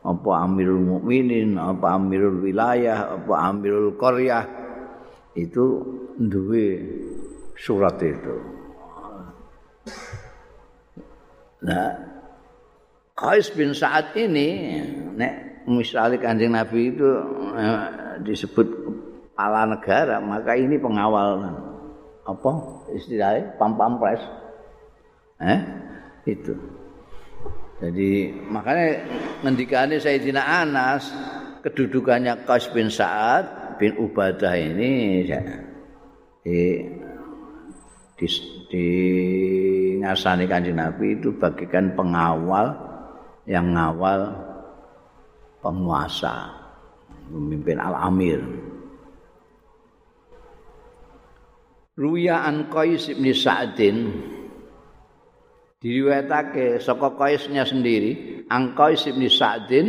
[0.02, 4.50] apa amirul mukminin, apa amirul wilayah, apa amirul qaryah
[5.38, 5.86] itu
[6.18, 6.82] duwe
[7.54, 8.36] surat itu.
[11.62, 11.94] Nah,
[13.14, 14.82] Qais bin Sa'ad ini
[15.14, 17.06] nek misalnya kanjeng Nabi itu
[17.54, 17.82] eh,
[18.26, 18.68] disebut
[19.42, 21.42] kepala negara, maka ini pengawal
[22.30, 22.52] apa
[22.94, 24.22] istilahnya pam-pampres.
[25.42, 25.60] Eh?
[26.30, 26.54] Itu.
[27.82, 29.02] Jadi makanya
[29.42, 31.10] ngendikane Sayyidina Anas
[31.66, 35.42] kedudukannya Qais bin Sa'ad bin Ubadah ini ya,
[36.46, 36.86] di
[38.14, 38.28] di,
[38.70, 38.88] di
[40.06, 42.78] ngasani kanjeng Nabi itu bagikan pengawal
[43.50, 44.38] yang ngawal
[45.66, 46.54] penguasa
[47.34, 48.38] memimpin al-amir.
[52.00, 53.98] Ruya an Qais bin Sa'din.
[55.82, 59.88] Diriwayatake saka Qaisnya sendiri, an Qais bin Sa'din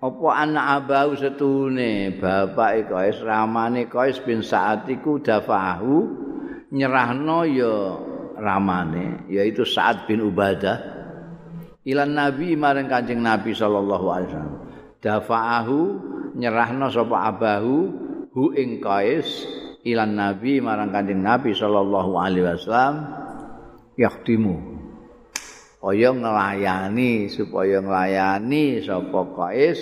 [0.00, 2.16] apa anak abau setune?
[2.16, 6.08] Bapak Qais ramane Qais bin Sa'ad iku dafahu
[6.72, 8.00] nyerahno ya
[8.40, 10.80] ramane yaitu Sa'ad bin Ubadah
[11.84, 14.56] ilan nabi maring Kanjeng Nabi sallallahu alaihi wasallam.
[15.04, 15.80] Dafahu
[16.36, 17.76] nyerahno sapa abahu
[18.32, 19.44] hu ing Qais
[19.86, 22.94] ilan nabi marang kanjeng nabi sallallahu alaihi wasallam
[23.96, 24.80] yakhtimu
[25.80, 29.80] kaya nglayani supaya nglayani sapa kais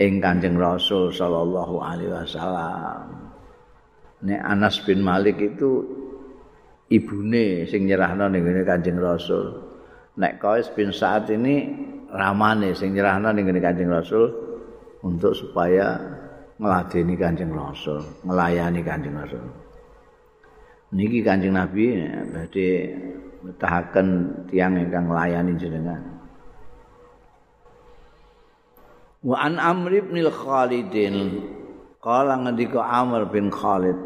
[0.00, 3.28] ing kanjeng rasul sallallahu alaihi wasallam.
[4.24, 5.84] Nek Anas bin Malik itu
[6.88, 9.60] ibune sing nyerahno ning kanjeng rasul.
[10.16, 11.68] Nek kais bin Sa'ad ini
[12.08, 14.32] ramane sing nyerahno ning kanjeng rasul
[15.04, 16.00] untuk supaya
[16.56, 19.44] ngladeni Kanjeng Rasul, melayani Kanjeng Rasul.
[20.96, 22.00] Niki Kanjeng Nabi
[22.32, 22.68] badhe
[23.44, 24.08] metahaken
[24.48, 26.02] tiyang ingkang nglayani jenengan.
[29.26, 31.16] Wa an Amr bin Khalidin
[31.98, 33.98] qala ngendika Amr bin Khalid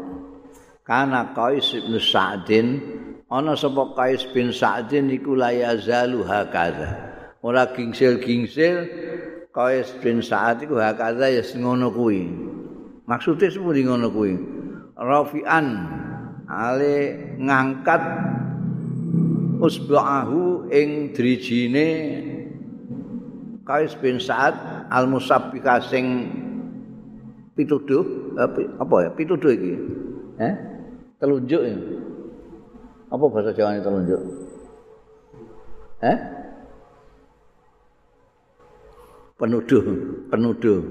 [0.81, 2.67] kana Qais bin Sa'din
[3.29, 6.89] ana sapa Qais bin Sa'din la yazalu hakaza
[7.45, 8.75] ora gingsil-gingsil
[9.51, 12.23] Qais bin Sa'ad iku hakaza ya ngono kuwi.
[13.03, 14.33] Maksude sepundi ngono kuwi?
[14.95, 15.67] Rafi'an
[16.47, 16.95] ale
[17.35, 18.03] ngangkat
[19.59, 21.87] usba'ahu ing drijine
[23.67, 26.31] Qais bin Sa'ad al-musabbika sing
[27.59, 29.73] pituduh apa ya pituduh iki?
[30.39, 30.53] Eh?
[31.19, 31.75] Telunjuk ya.
[33.11, 34.21] Apa bahasa Jawa ini telunjuk?
[36.07, 36.40] Eh?
[39.41, 39.81] Penuduh
[40.29, 40.81] penuduh.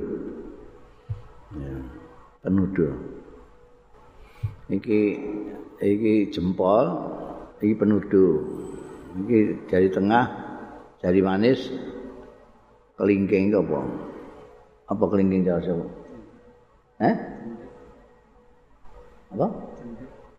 [1.54, 1.74] Ya,
[2.42, 2.94] penuduh.
[4.66, 5.00] Iki
[5.78, 6.86] iki jempol
[7.62, 8.42] iki penuduh.
[9.22, 9.38] Iki
[9.70, 10.26] jari tengah
[10.98, 11.70] jari manis
[12.98, 13.86] kelingking apa?
[14.90, 15.86] Apa kelingking jauh siapa?
[17.06, 17.16] Eh
[19.30, 19.46] apa?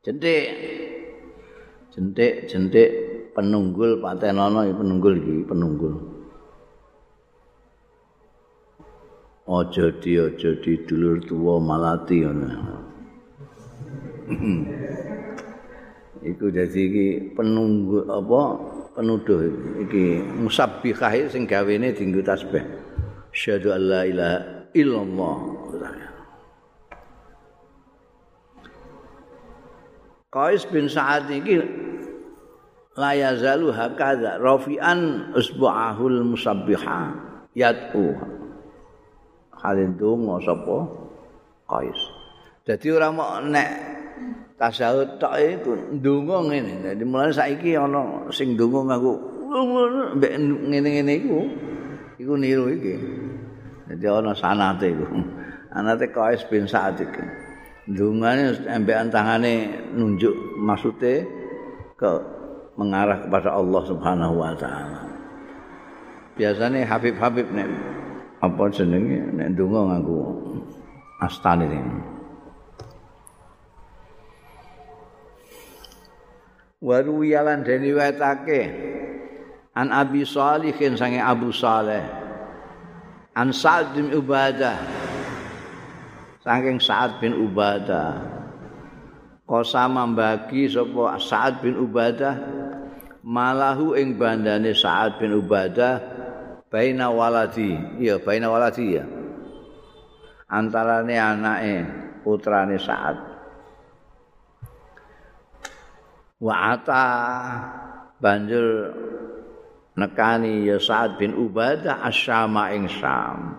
[0.03, 0.45] Jentik.
[1.91, 2.89] Jentik jentik
[3.31, 6.10] penunggul patenono penunggul iki penunggul
[9.51, 12.79] aja di aja di dulur tuwa malati ngono.
[16.31, 18.41] Iku dadi iki penunggu apa
[18.93, 19.41] penuduh
[19.81, 22.61] iki musabbihah sing gawene dienggo tasbih.
[23.33, 25.35] Syahadu alla ilaha illallah.
[30.31, 31.59] Qais bin Sa'ad iki
[32.95, 37.01] la yazalu hakadha rafi'an usbu'ahul musabbiha
[37.57, 38.15] yad'u
[39.61, 40.77] halin donga sapa
[41.69, 41.99] Qais.
[42.67, 43.69] Dadi ora mau nek
[44.59, 46.73] tasawuf tok iku ndonga ngene.
[46.83, 49.11] Dadi mulane saiki ana sing ndonga ngaku
[50.19, 50.33] mbek
[50.67, 51.39] ngene-ngene iku
[52.19, 52.95] iku niru iki.
[53.87, 55.05] Dadi ana sanate iku.
[55.77, 57.23] Anate Qais bin Sa'ad iki.
[57.87, 61.23] Ndungane embekan tangane nunjuk maksude
[61.95, 62.11] ke
[62.75, 64.99] mengarah kepada Allah Subhanahu wa taala.
[66.35, 67.67] Biasane Habib-habib nek
[68.41, 69.21] apa jenenge?
[69.37, 70.19] Nek ndonga nganggo
[71.21, 71.77] astane.
[76.81, 78.61] Waru yalan dene wetake.
[79.77, 82.01] An Abi Salihin sange Abu Saleh.
[83.37, 84.81] An Sa'd bin Ubadah.
[86.41, 88.17] Saking Sa'ad bin Ubadah.
[89.45, 92.33] Kosama mbagi sapa Sa'ad bin Ubadah.
[93.21, 96.10] Malahu ing bandane Sa'ad bin Ubadah
[96.71, 99.03] baina waladi iya baina waladi ya.
[100.47, 101.75] Antarane anake
[102.23, 103.17] putrane Sa'ad.
[106.39, 107.07] Wa ata
[108.19, 108.91] banjur
[109.99, 113.55] nekani ya Sa'ad bin Ubadah asyama ing Syam.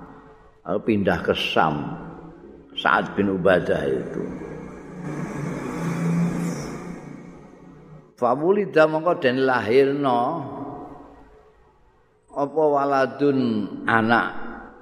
[0.64, 1.96] Pindah ke Syam.
[2.76, 4.24] Sa'ad bin Ubadah itu.
[8.20, 10.20] Fawulida mongko den lahirno
[12.32, 13.38] apa waladun
[13.84, 14.28] anak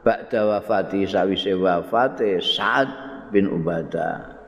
[0.06, 2.88] ba'da wafati sawise wafate Sa'ad
[3.34, 4.38] bin Ubadah.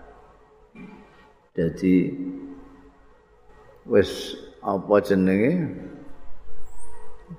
[1.53, 2.09] Jadi
[3.91, 5.69] wis apa jenenge?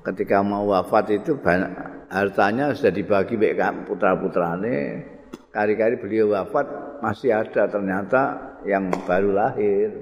[0.04, 1.70] Ketika mau wafat itu banyak
[2.10, 5.10] hartanya sudah dibagi baik putra-putrane.
[5.54, 6.66] Kari-kari beliau wafat
[7.02, 8.22] masih ada ternyata
[8.66, 9.94] yang baru lahir.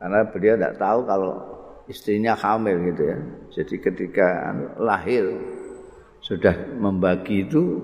[0.00, 1.49] Karena beliau tidak tahu kalau
[1.90, 3.18] istrinya hamil gitu ya.
[3.58, 5.26] Jadi ketika lahir
[6.22, 7.82] sudah membagi itu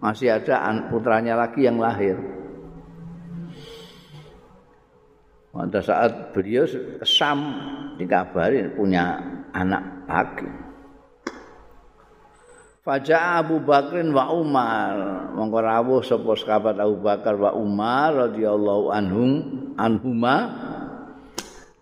[0.00, 2.16] masih ada putranya lagi yang lahir.
[5.52, 6.64] Pada saat beliau
[7.04, 7.38] kesam
[8.00, 9.20] dikabarin punya
[9.52, 10.48] anak lagi.
[12.82, 14.96] Faja Abu Bakrin wa Umar
[15.38, 19.30] mongko rawuh sapa sahabat Abu Bakar wa Umar radhiyallahu anhum
[19.78, 20.36] anhuma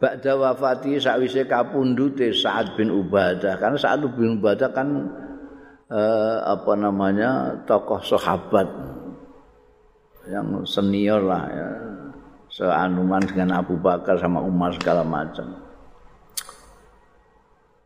[0.00, 3.60] Ba'da wafati sakwise kapundute Sa'ad bin Ubadah.
[3.60, 4.88] Karena Sa'ad bin Ubadah kan
[5.92, 8.64] eh, apa namanya tokoh sahabat.
[10.24, 11.68] Yang senior lah ya.
[12.50, 15.52] Seanuman dengan Abu Bakar sama Umar segala macam.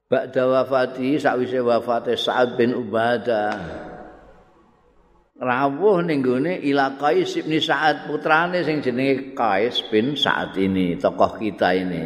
[0.06, 3.92] Ba'da wafati sakwise wafate Sa'ad bin Ubadah
[5.34, 11.34] rawuh ning gone ila Qais bin Sa'ad putrane sing jenenge Qais bin Sa'ad ini tokoh
[11.42, 12.02] kita ini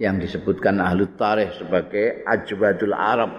[0.00, 3.36] yang disebutkan ahli tarikh sebagai ajwadul Arab.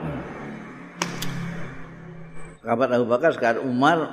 [2.62, 4.06] Kabar Abu Bakar sekarang Umar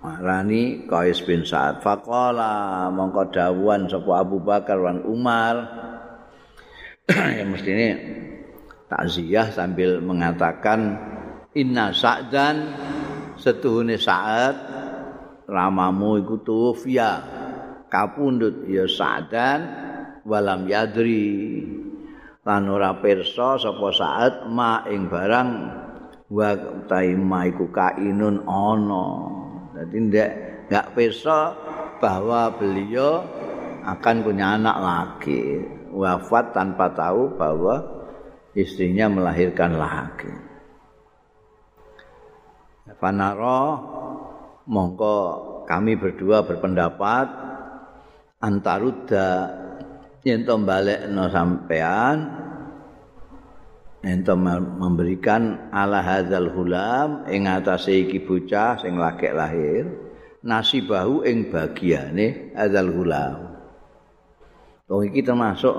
[0.00, 5.60] Rani Qais bin Sa'ad faqala mongko dawuhan sapa Abu Bakar wan Umar
[7.36, 7.88] yang mesti ini
[8.88, 10.96] takziah sambil mengatakan
[11.52, 12.56] inna sa'dan
[13.40, 14.54] setuhune saat
[15.48, 17.24] ramamu iku tufiya
[17.90, 19.60] kapundut ya sadan
[20.28, 21.64] walam yadri.
[22.40, 25.50] Lan ora pirsa sapa saat ma ing barang
[26.32, 26.50] wa
[26.88, 29.06] taima iku kainun ana.
[29.76, 30.30] Dadi ndak
[30.68, 31.52] enggak pirsa
[32.00, 33.20] bahwa beliau
[33.84, 35.60] akan punya anak lagi
[35.92, 37.80] wafat tanpa tahu bahwa
[38.56, 40.49] istrinya melahirkan lagi
[43.00, 43.64] Fanaro
[44.68, 45.16] mongko
[45.64, 47.26] kami berdua berpendapat
[48.44, 49.48] antaruda
[50.20, 52.16] yen to balekno sampean
[54.04, 59.88] ento memberikan ala hadzal hulam ing atase iki bocah sing lagi lahir
[60.44, 63.60] nasibahu ing bagiane hadzal hulam.
[64.92, 65.76] Wong iki termasuk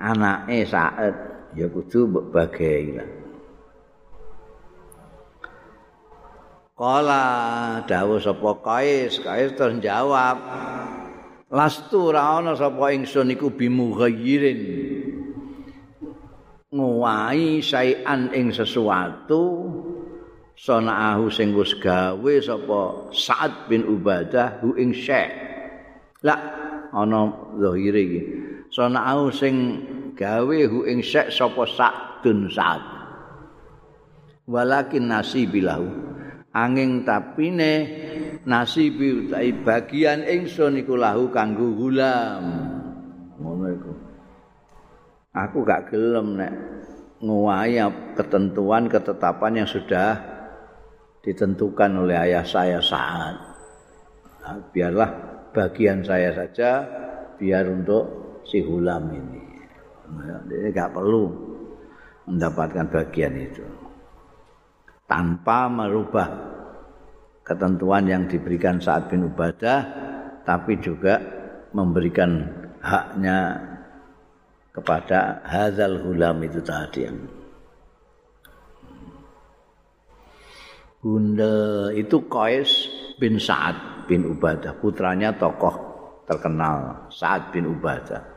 [0.00, 1.14] anake saat
[1.52, 3.21] ya kudu mbok bagi lah
[6.82, 10.34] Kala dawuh sapa Kais, Kais terus jawab,
[11.46, 14.60] Lastu ra ana sapa ingsun iku bimughayyirin.
[16.74, 19.70] Nguwai sayan ing sesuatu
[20.58, 25.30] sanaahu sing wis gawe sapa Sa'ad bin Ubadah hu ing Syekh.
[26.26, 26.40] Lah
[26.90, 27.30] ana
[27.62, 28.22] zahire iki.
[28.74, 29.54] Sanaahu sing
[30.18, 32.82] gawe hu ing Syekh sapa Sa'dun Sa'ad.
[34.50, 36.11] Walakin nasibilahu.
[36.52, 37.74] Angin tapine
[38.44, 42.44] nasibi utawi bagian ingsun iku lahu kanggo gulam.
[43.40, 43.92] Ngono iku.
[45.32, 46.52] Aku gak gelem nek
[47.24, 47.80] nguwahi
[48.12, 50.20] ketentuan ketetapan yang sudah
[51.24, 53.36] ditentukan oleh ayah saya saat.
[54.42, 55.10] Nah, biarlah
[55.54, 56.84] bagian saya saja
[57.38, 58.04] biar untuk
[58.44, 59.42] si Hulam ini.
[60.50, 61.24] Dia nggak perlu
[62.28, 63.81] mendapatkan bagian itu
[65.12, 66.24] tanpa merubah
[67.44, 69.84] ketentuan yang diberikan saat bin Ubadah,
[70.40, 71.20] tapi juga
[71.76, 72.48] memberikan
[72.80, 73.60] haknya
[74.72, 77.20] kepada Hazal Hulam itu tadi yang
[80.96, 82.88] Bunda itu Qais
[83.20, 85.76] bin Sa'ad bin Ubadah, putranya tokoh
[86.24, 88.32] terkenal Sa'ad bin Ubadah.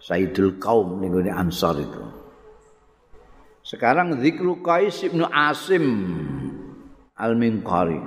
[0.00, 2.25] Sayyidul Qaum nih Ansar itu.
[3.66, 5.84] Sekarang zikru Qais bin Asim
[7.18, 7.98] Al-Minqari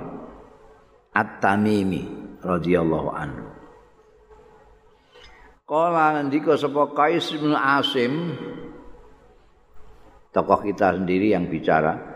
[1.12, 2.02] At-Tamimi
[2.40, 3.44] radhiyallahu anhu.
[5.68, 8.32] Kala ngendika sapa Qais bin Asim
[10.32, 12.08] tokoh kita sendiri yang bicara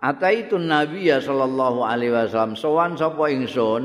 [0.00, 3.84] Ataitu Nabi ya sallallahu alaihi wasallam sowan sapa ingsun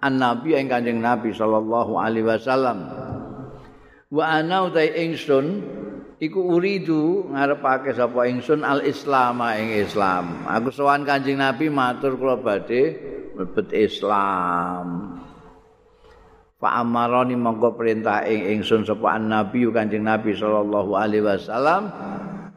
[0.00, 2.88] an Nabi ing Kanjeng Nabi sallallahu alaihi wasallam
[4.14, 5.46] wa ana utai ingsun
[6.18, 10.46] iku uridu ngarepake sapa ingsun al islam ing Islam.
[10.50, 12.98] Aku sowan Kanjeng Nabi matur kula badhe
[13.38, 15.14] mlebet Islam.
[16.58, 21.82] Fa amarani monggo perintah ing ingsun sapa an Nabi Kanjeng Nabi sallallahu alaihi wasallam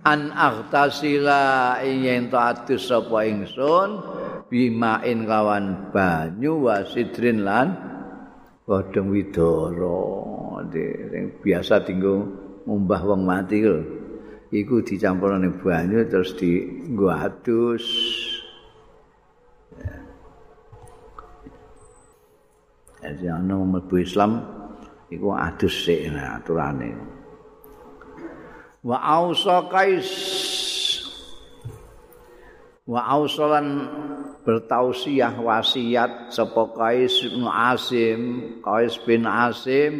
[0.01, 4.01] an aghtasila yen to adus sapa ingsun
[4.49, 7.77] bimain kawan banyu wasidrin lan
[8.65, 10.01] godhong widara.
[10.73, 13.79] Sing biasa tinggo ngumbah wong mati lho.
[14.51, 17.85] Iku dicampurane banyu terus dienggo adus.
[23.01, 24.43] Jadi ana mlebu Islam
[25.07, 27.21] iku adus sik aturane.
[28.81, 30.09] wa ausa kais.
[32.81, 33.87] Wa ausalan
[34.41, 38.19] bertausiah wasiat sapa kais bin asim
[38.59, 39.93] kais bin asim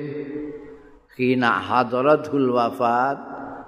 [1.22, 3.14] khina hadaratul wafat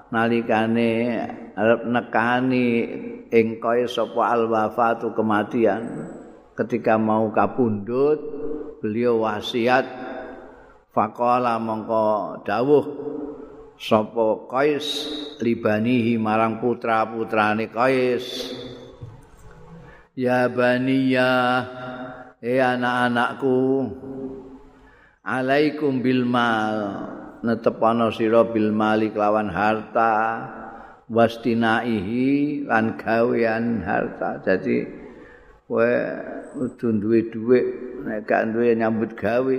[0.09, 1.21] nalikane
[1.53, 2.69] arep nekani
[3.29, 6.09] ing kais sapa al wafatu kematian.
[6.57, 8.17] Ketika mau kapundhut
[8.81, 9.85] beliau wasiat
[10.93, 12.85] faqala mongko dawuh
[13.77, 14.85] sapa Qais
[15.41, 18.53] libanihi marang putra-putrane Qais?
[20.13, 21.33] Ya baniya
[22.37, 23.61] eh anak-anakku
[25.25, 26.77] alaikum bil mal
[27.43, 30.11] netepana sira bil mali kelawan harta
[31.11, 34.39] wastinaihi lan gawean harta.
[34.41, 34.87] Jadi
[35.67, 35.93] kowe
[36.55, 37.67] kudu duwe dhuwit
[38.07, 39.57] nek gak duwe nyambut gawe.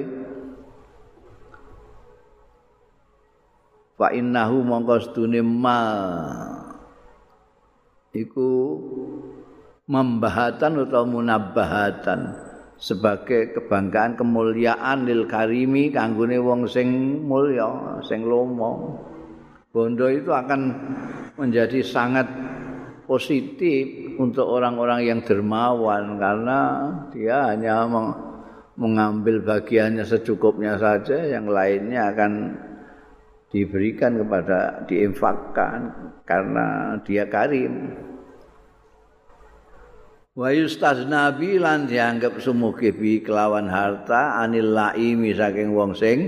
[3.94, 5.94] Fa innahu mongko sedune mal
[8.10, 8.80] iku
[9.86, 12.43] membahatan atau munabbahatan
[12.76, 18.98] sebagai kebanggaan kemuliaan lil karimi kanggone wong sing mulya sing lomo
[19.70, 20.60] bondo itu akan
[21.38, 22.26] menjadi sangat
[23.04, 26.60] positif untuk orang-orang yang dermawan karena
[27.12, 27.84] dia hanya
[28.74, 32.32] mengambil bagiannya secukupnya saja yang lainnya akan
[33.54, 35.94] diberikan kepada diinfakkan
[36.26, 37.94] karena dia karim.
[40.34, 46.26] Wa nabi lan dianggap sumuge bi kelawan harta anil laimi saking wong sing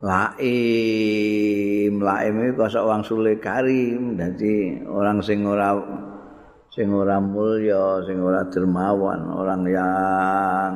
[0.00, 1.92] laim.
[2.00, 5.76] Laim itu kosok wong sule karim dadi orang sing ora
[6.72, 10.70] sing ora mulya sing ora dermawan orang yang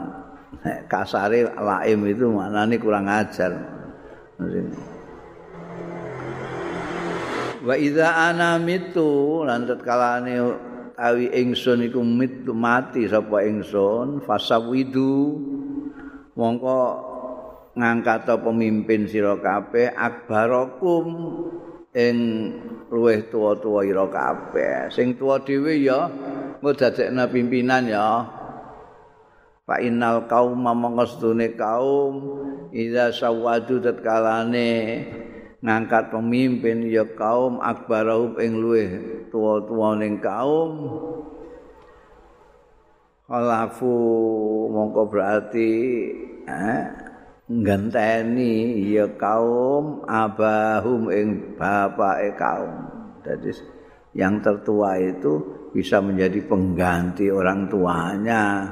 [0.84, 3.57] kasare laim itu maknane kurang ajar.
[7.64, 10.67] Wa idza ana mitu lan tatkalane
[10.99, 15.38] awi ingsun iku mitu mati sapa ingsun fasawidu.
[16.34, 16.78] Mongko
[17.78, 21.07] ngangkat pemimpin sira kabeh akbarakum
[21.94, 22.16] ing
[22.90, 24.90] luweh tuwa-tuwa ira kabeh.
[24.90, 26.11] Sing tuwa dhewe ya
[26.59, 28.26] engko dadekna pimpinan ya.
[29.68, 32.14] Fa innal qauma mangstune kaum
[32.72, 34.70] idza sawadu tatkalane
[35.59, 38.90] ngangkat pemimpin ya kaum akbarahum ing luweh
[39.30, 40.72] tuwa-tuwa ning kaum.
[43.28, 43.92] Khalafu
[44.72, 45.70] mongko berarti
[46.48, 46.82] eh,
[47.50, 52.74] ngenteni ya kaum abahum ing bapake kaum.
[53.20, 53.52] Jadi
[54.16, 58.64] yang tertua itu bisa menjadi pengganti orang tuanya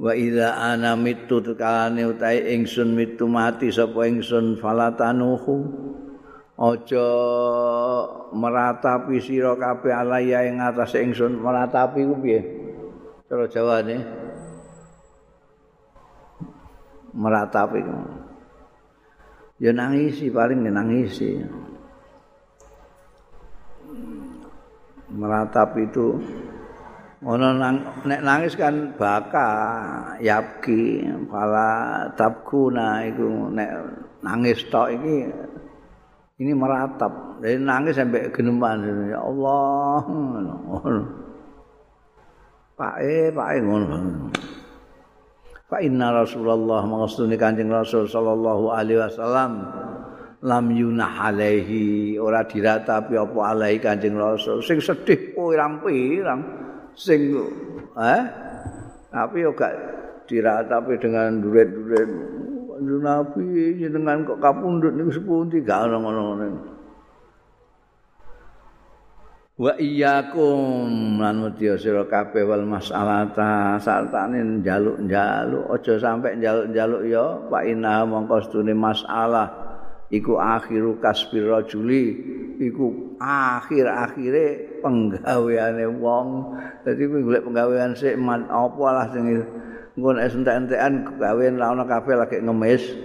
[0.00, 5.68] wa idza ana mitu tukane utahe ingsun mitu mati sapa ingsun falatanuhu
[6.60, 7.08] aja
[8.36, 11.40] meratapi sira kabeh alaya ing atas ingsun.
[11.40, 12.40] Meratapi ku piye?
[13.24, 13.96] Cara jawane
[17.10, 17.80] meratapi
[19.58, 21.40] ya nangisi paling nangisi.
[25.10, 26.22] Meratap itu
[27.20, 27.76] ono nang,
[28.08, 29.48] nek nangis kan baka
[30.24, 33.70] yapki pala tabkuna iku nek
[34.24, 35.28] nangis tok iki
[36.40, 37.36] ini meratap.
[37.40, 40.04] Dari nangis sampai geneman ya Allah
[42.80, 43.88] Pak eh Pak eh ngono.
[45.68, 49.52] Fa inna Rasulullah mangstune Kanjeng Rasul sallallahu alaihi wasallam
[50.40, 54.64] lam yunah alaihi ora diratapi apa alaihi Kanjeng Rasul.
[54.64, 56.59] Sing sedih pirang-pirang
[57.00, 57.32] sing
[57.96, 58.22] eh?
[59.10, 59.74] Tapi yo gak
[60.28, 62.10] diratapi dengan duret-duret
[62.80, 65.60] Nabi jenengan kok kapundhut niku sepundi?
[65.60, 66.46] Gak ono ngono-ngono.
[69.60, 77.68] Wa iyyakum lan wedya sira kabeh wal masalata sartane njaluk-njaluk aja sampe njaluk-njaluk ya pak
[77.68, 78.40] ina mongko
[78.72, 79.52] masalah
[80.08, 82.04] iku akhiru kasbir rajuli
[82.56, 86.56] iku akhir-akhire penggaweane wong
[86.88, 89.44] dadi kuwi golek penggawean sik apa lah sing
[90.00, 92.80] engko nek entek-entekan gawean ra ono kafe lagi ngemis.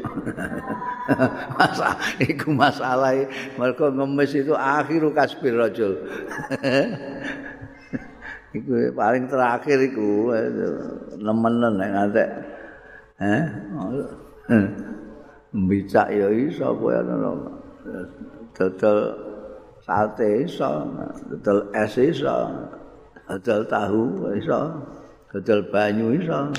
[1.60, 3.12] Masa iku masalah
[3.60, 6.00] mergo ngemis itu akhiru kasbir rajul.
[8.56, 10.32] iku paling terakhir iku
[11.20, 12.30] nemen nek ngantek.
[13.20, 13.44] Eh?
[15.52, 17.02] Mbicak ya iso apa ya
[18.56, 19.25] dodol
[19.86, 20.90] sate iso,
[21.30, 22.38] dodol es iso,
[23.30, 24.62] dodol tahu iso.
[25.36, 26.56] dodol banyu iso.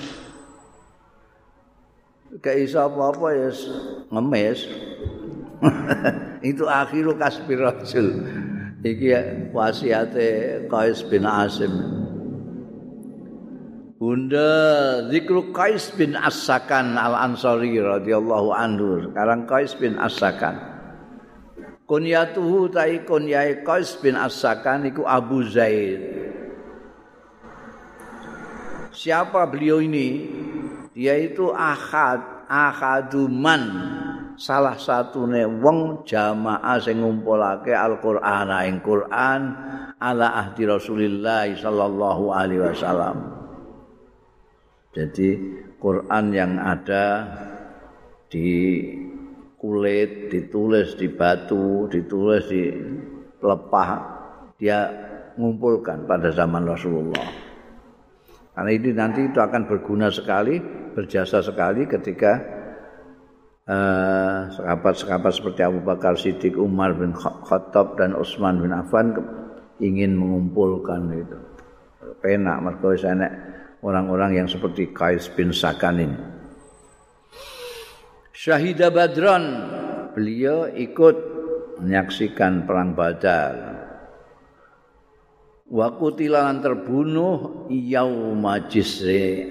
[2.44, 3.50] Gak iso apa-apa ya
[4.12, 4.68] ngemis.
[6.52, 8.20] Itu akhiru kasbi rasul.
[8.84, 9.08] Iki
[9.56, 10.28] wasiate
[10.68, 11.72] Qais bin Asim.
[13.96, 14.52] Bunda
[15.08, 19.08] zikru Qais bin As-Sakan Al-Ansari radhiyallahu anhu.
[19.08, 20.75] Sekarang Qais bin As-Sakan.
[21.86, 26.02] Kunyatuhu tai kunyai Qais bin As-Sakan iku Abu Zaid.
[28.90, 30.26] Siapa beliau ini?
[30.90, 33.62] Dia itu ahad, ahaduman
[34.34, 35.30] salah satu
[35.62, 39.42] wong jamaah sing ngumpulake Al-Qur'an ing Qur'an
[40.00, 43.16] ala ahdi Rasulillah sallallahu alaihi wasallam.
[44.96, 45.28] Jadi
[45.76, 47.28] Quran yang ada
[48.32, 48.80] di
[49.56, 52.70] kulit, ditulis di batu, ditulis di
[53.40, 53.90] pelepah,
[54.56, 54.78] dia
[55.36, 57.28] mengumpulkan pada zaman Rasulullah.
[58.56, 60.56] Karena ini nanti itu akan berguna sekali,
[60.96, 62.40] berjasa sekali ketika
[63.68, 69.12] uh, sahabat-sahabat seperti Abu Bakar Siddiq, Umar bin Khattab dan Utsman bin Affan
[69.76, 71.36] ingin mengumpulkan itu.
[72.24, 73.32] Penak mergo enek
[73.84, 76.35] orang-orang yang seperti Qais bin Sakan ini.
[78.36, 79.44] Syahidah Badran,
[80.12, 81.16] beliau ikut
[81.80, 83.76] menyaksikan perang Badar.
[85.66, 89.50] wa kutilan terbunuh yauma jisri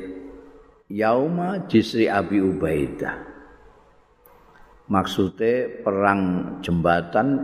[0.87, 3.19] yauma jisri abi ubaidah
[4.87, 6.21] maksudnya perang
[6.63, 7.43] jembatan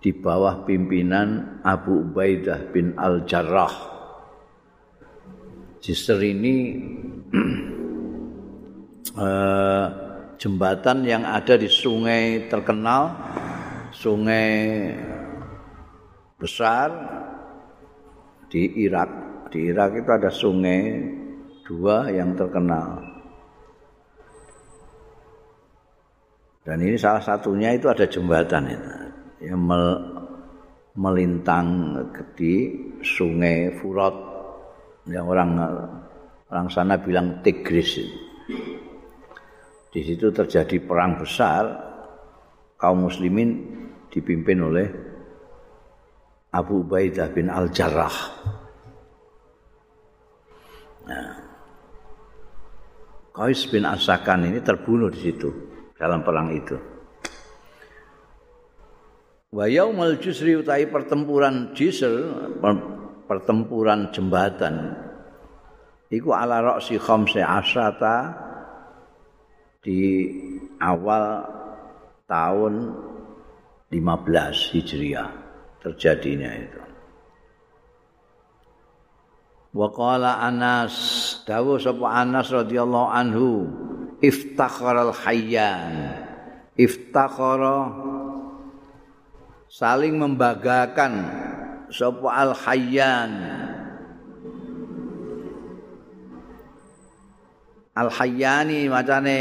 [0.00, 4.00] di bawah pimpinan Abu Ubaidah bin Al-Jarrah
[5.84, 6.56] Jisr ini
[9.12, 9.84] uh,
[10.40, 13.12] jembatan yang ada di sungai terkenal
[13.92, 14.48] sungai
[16.40, 16.88] besar
[18.48, 19.10] di Irak.
[19.52, 20.80] Di Irak itu ada sungai
[21.66, 23.04] dua yang terkenal.
[26.64, 28.92] Dan ini salah satunya itu ada jembatan itu
[29.40, 29.60] yang
[30.94, 31.96] melintang
[32.36, 34.12] di sungai Furat
[35.08, 35.50] yang orang
[36.46, 37.98] orang sana bilang Tigris.
[39.90, 41.66] Di situ terjadi perang besar
[42.78, 43.50] kaum muslimin
[44.06, 44.86] dipimpin oleh
[46.54, 48.16] Abu Ubaidah bin Al-Jarrah.
[51.10, 51.30] Nah.
[53.30, 55.50] Qais bin Asakan ini terbunuh di situ
[55.94, 56.74] dalam perang itu.
[59.50, 62.30] Wa yaumul jusri utai pertempuran Jisr,
[63.26, 64.94] pertempuran jembatan.
[66.10, 68.49] Iku ala roksi khamsi asrata
[69.80, 70.28] di
[70.80, 71.44] awal
[72.28, 72.74] tahun
[73.88, 75.32] 15 Hijriah.
[75.80, 76.80] terjadinya itu.
[79.72, 80.92] Wa qala Anas,
[81.48, 83.48] dawuh sapa Anas radhiyallahu anhu,
[84.20, 86.20] iftakharal hayyan.
[86.76, 87.92] Iftakhara
[89.72, 91.12] saling membanggakan
[91.88, 93.32] sapa al hayyan.
[97.90, 99.38] Al Hayyani macane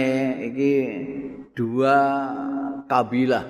[0.50, 0.74] iki
[1.54, 1.98] dua
[2.90, 3.46] kabilah.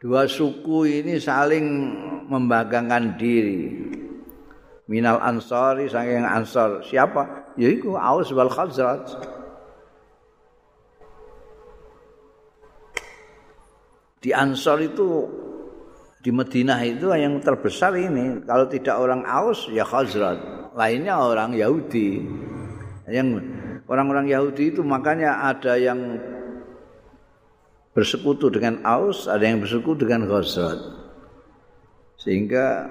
[0.00, 1.66] Dua suku ini saling
[2.26, 3.60] membanggakan diri.
[4.90, 6.82] Minal Ansari saking Ansar.
[6.82, 7.54] Siapa?
[7.54, 9.14] Yaiku Aus wal Khazraj.
[14.18, 15.30] Di Ansar itu
[16.18, 18.42] di Madinah itu yang terbesar ini.
[18.42, 20.74] Kalau tidak orang Aus ya Khazraj.
[20.74, 22.26] Lainnya orang Yahudi.
[23.12, 23.44] Yang
[23.92, 26.16] orang-orang Yahudi itu makanya ada yang
[27.92, 30.80] bersekutu dengan Aus, ada yang bersekutu dengan Khazraj.
[32.16, 32.88] Sehingga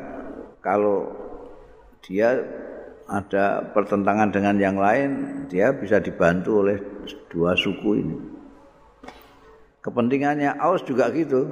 [0.61, 1.09] kalau
[2.05, 2.38] dia
[3.09, 6.78] ada pertentangan dengan yang lain, dia bisa dibantu oleh
[7.34, 8.17] dua suku ini.
[9.82, 11.49] Kepentingannya Aus juga gitu.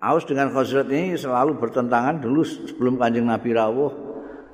[0.00, 3.92] Aus dengan Khazraj ini selalu bertentangan dulu sebelum Kanjeng Nabi rawuh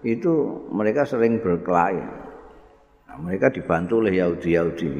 [0.03, 2.24] itu mereka sering berkelahi.
[3.15, 4.91] Nah, mereka dibantu oleh Yahudi-Yahudi.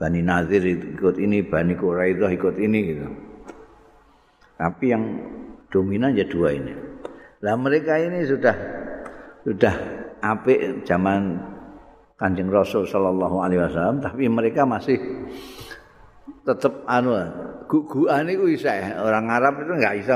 [0.00, 3.06] Bani Nazir ikut ini, Bani Quraidah ikut ini gitu.
[4.56, 5.04] Tapi yang
[5.68, 6.72] dominan ya dua ini.
[7.44, 8.56] Lah mereka ini sudah
[9.44, 9.74] sudah
[10.24, 11.36] apik zaman
[12.16, 14.96] Kanjeng Rasul sallallahu alaihi wasallam tapi mereka masih
[16.48, 17.12] tetap anu
[17.68, 20.14] guguan itu bisa orang Arab itu nggak bisa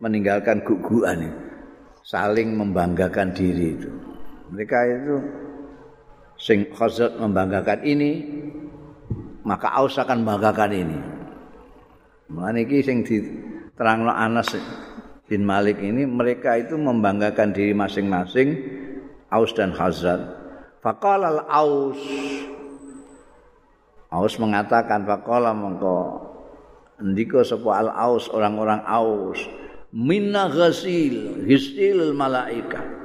[0.00, 1.28] meninggalkan guguan
[2.00, 3.90] saling membanggakan diri itu
[4.48, 5.16] mereka itu
[6.42, 8.10] sing khazat membanggakan ini
[9.46, 10.98] maka Aus akan membanggakan ini.
[12.30, 14.54] Mulane iki sing diterangno Anas
[15.30, 18.48] bin Malik ini mereka itu membanggakan diri masing-masing
[19.30, 20.42] Aus dan Khazraj.
[20.82, 22.00] Faqala al-Aus
[24.10, 26.26] Aus mengatakan faqala mengko
[26.98, 29.38] ndika sapa al-Aus orang-orang Aus
[29.94, 33.01] minna ghasil hisil malaika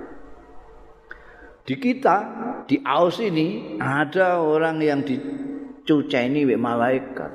[1.67, 2.17] di kita
[2.63, 5.19] di Aus ini ada orang yang di
[5.83, 7.31] cuceni wek malaikat.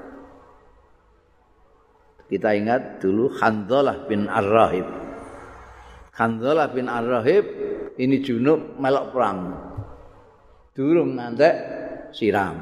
[2.33, 4.89] Kita ingat dulu Khandalah bin Ar-Rahib.
[6.17, 7.45] Khandalah bin Ar-Rahib
[8.01, 9.41] ini junub melok perang.
[10.73, 11.55] Durung ngantek
[12.17, 12.57] siram.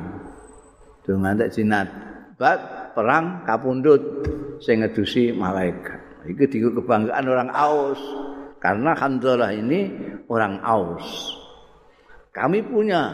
[1.06, 1.86] Durung ngantek jinat.
[2.34, 4.02] Bat perang kapundut
[4.58, 6.26] sing ngedusi malaikat.
[6.26, 8.02] Itu kebanggaan orang Aus.
[8.58, 9.86] Karena Khandalah ini
[10.26, 11.39] orang Aus.
[12.40, 13.12] Kami punya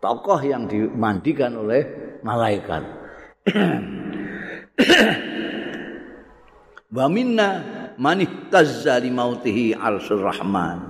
[0.00, 2.80] tokoh yang dimandikan oleh malaikat.
[6.96, 7.48] Wa minna
[8.00, 10.88] man ihtazza li mautihi arsyur rahman.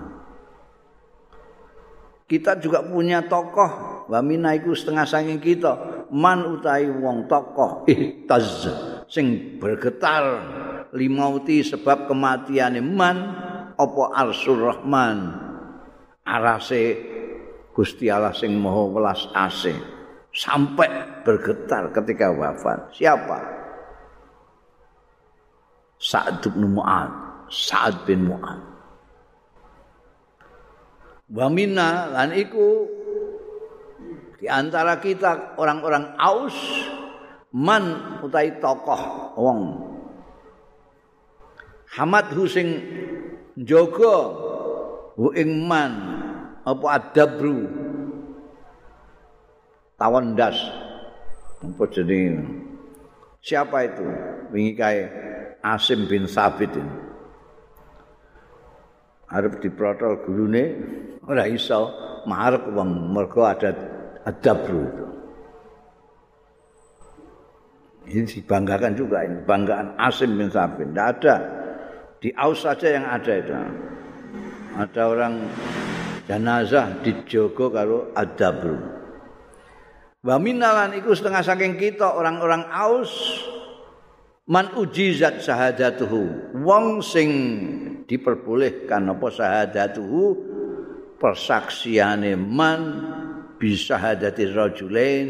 [2.31, 8.71] Kita juga punya tokoh wa minna iku setengah saking kita man utai wong tokoh ihtaz
[9.11, 10.41] sing bergetar
[10.97, 13.17] limauti sebab kematiane man
[13.77, 15.52] apa arsyur rahman
[16.23, 16.99] arase
[17.73, 19.77] Gusti Allah sing Maha Welas Asih
[20.33, 22.93] sampai bergetar ketika wafat.
[22.97, 23.39] Siapa?
[26.03, 27.13] Sa'ad bin Mu'ad.
[27.49, 28.61] Sa'ad bin Mu'ad.
[31.33, 32.85] Wa minna lan iku
[34.37, 36.57] di antara kita orang-orang Aus
[37.57, 39.61] man utai tokoh wong
[41.97, 42.71] Hamad Husing
[43.57, 44.17] Jogo
[45.17, 46.12] hu ing man
[46.63, 47.67] apa adabru
[49.99, 50.59] tawon das
[51.63, 52.43] apa jadi
[53.39, 54.07] siapa itu?
[54.51, 55.01] Wingi kae
[55.63, 56.95] Asim bin Sabit ini.
[59.31, 60.65] Arep diprotol gurune
[61.25, 61.89] ora iso
[62.27, 63.15] marek wong.
[63.15, 63.71] Mergo ada
[64.27, 65.07] adabru itu
[68.11, 70.91] ini dibanggakan juga ini banggaan Asim bin Sabit.
[70.91, 71.37] Tidak ada.
[72.19, 73.55] Di Aus saja yang ada itu.
[74.79, 75.35] Ada orang
[76.27, 78.79] jenazah dijogo karo adabru.
[80.23, 83.11] Wa minalan iku setengah saking kita orang-orang Aus
[84.47, 86.55] man ujizat sahadatuhu.
[86.63, 87.31] Wong sing
[88.07, 90.23] diperbolehkan apa sahadatuhu
[91.19, 92.81] persaksiane man
[93.59, 95.29] bisa hadati rajulain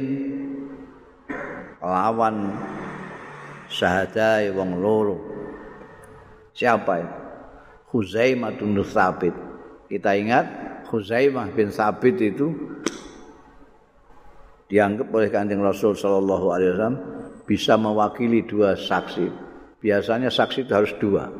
[1.84, 2.56] lawan
[3.68, 5.18] syahadai wong loro.
[6.52, 7.18] Siapa itu?
[7.92, 9.36] Huzaimah bin Thabit.
[9.92, 12.52] Kita ingat Khuzaimah bin Sabit itu
[14.68, 16.96] dianggap oleh Kanjeng Rasul sallallahu alaihi wasallam
[17.48, 19.32] bisa mewakili dua saksi.
[19.80, 21.32] Biasanya saksi itu harus dua.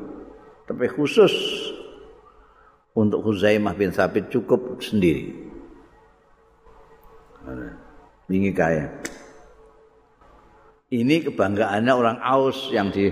[0.64, 1.30] Tapi khusus
[2.96, 5.36] untuk Khuzaimah bin Sabit cukup sendiri.
[8.32, 8.88] Ini kaya.
[10.92, 13.08] Ini kebanggaannya orang Aus yang di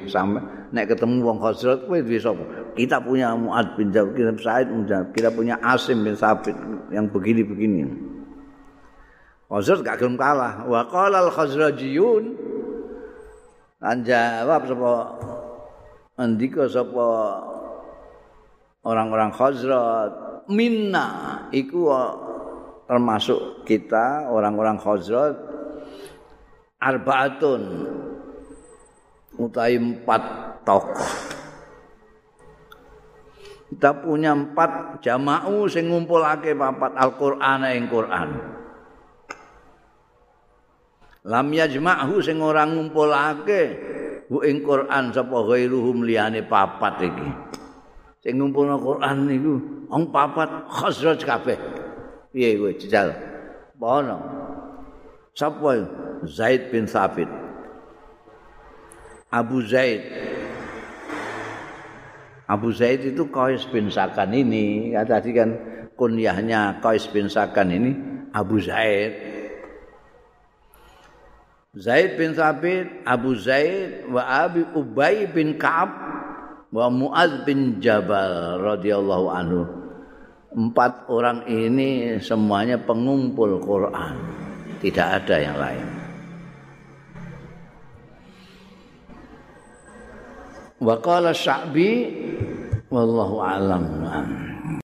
[0.71, 2.45] nek ketemu wong Khazraj kowe duwe?
[2.77, 4.85] Kita punya Muad bin Jabal, kita Said bin
[5.17, 6.53] kita punya Asim bin Sabit
[6.93, 7.89] yang begini-begini.
[9.49, 10.69] Khazraj gak gelem kalah.
[10.69, 12.25] Wa qala al-Khazrajiyun
[13.81, 14.93] lan jawab sapa
[16.21, 17.09] andika sapa
[18.85, 20.13] orang-orang Khazraj
[20.53, 21.89] minna iku
[22.85, 25.50] termasuk kita orang-orang Khazraj
[26.81, 27.63] arbaatun
[29.37, 30.23] utai empat
[30.65, 31.31] tokoh
[33.71, 38.29] kita punya empat jama'u sing ngumpulake papat Al-Qur'an ing Qur'an.
[41.31, 43.63] Lam yajma'hu sing ora ngumpulake
[44.27, 47.31] hu ing Qur'an sapa ghairuhum liyane papat iki.
[48.27, 51.59] Sing ngumpulno Qur'an niku wong papat khazraj kabeh.
[52.35, 53.15] Piye kowe jajal?
[53.79, 54.19] Bono.
[55.31, 55.79] Sapa
[56.27, 57.29] Zaid bin Thabit.
[59.31, 60.03] Abu Zaid
[62.51, 64.91] Abu Zaid itu Qais bin Sakan ini.
[64.91, 65.55] Ya, tadi kan
[65.95, 67.91] kunyahnya Qais bin Sakan ini
[68.35, 69.15] Abu Zaid.
[71.71, 75.95] Zaid bin Thabit, Abu Zaid, wa Abi Ubay bin Ka'ab,
[76.75, 79.63] wa Mu'az bin Jabal radhiyallahu anhu.
[80.51, 84.19] Empat orang ini semuanya pengumpul Quran.
[84.83, 86.00] Tidak ada yang lain.
[90.81, 92.09] Wa qala Sya'bi
[92.89, 93.85] wallahu alam.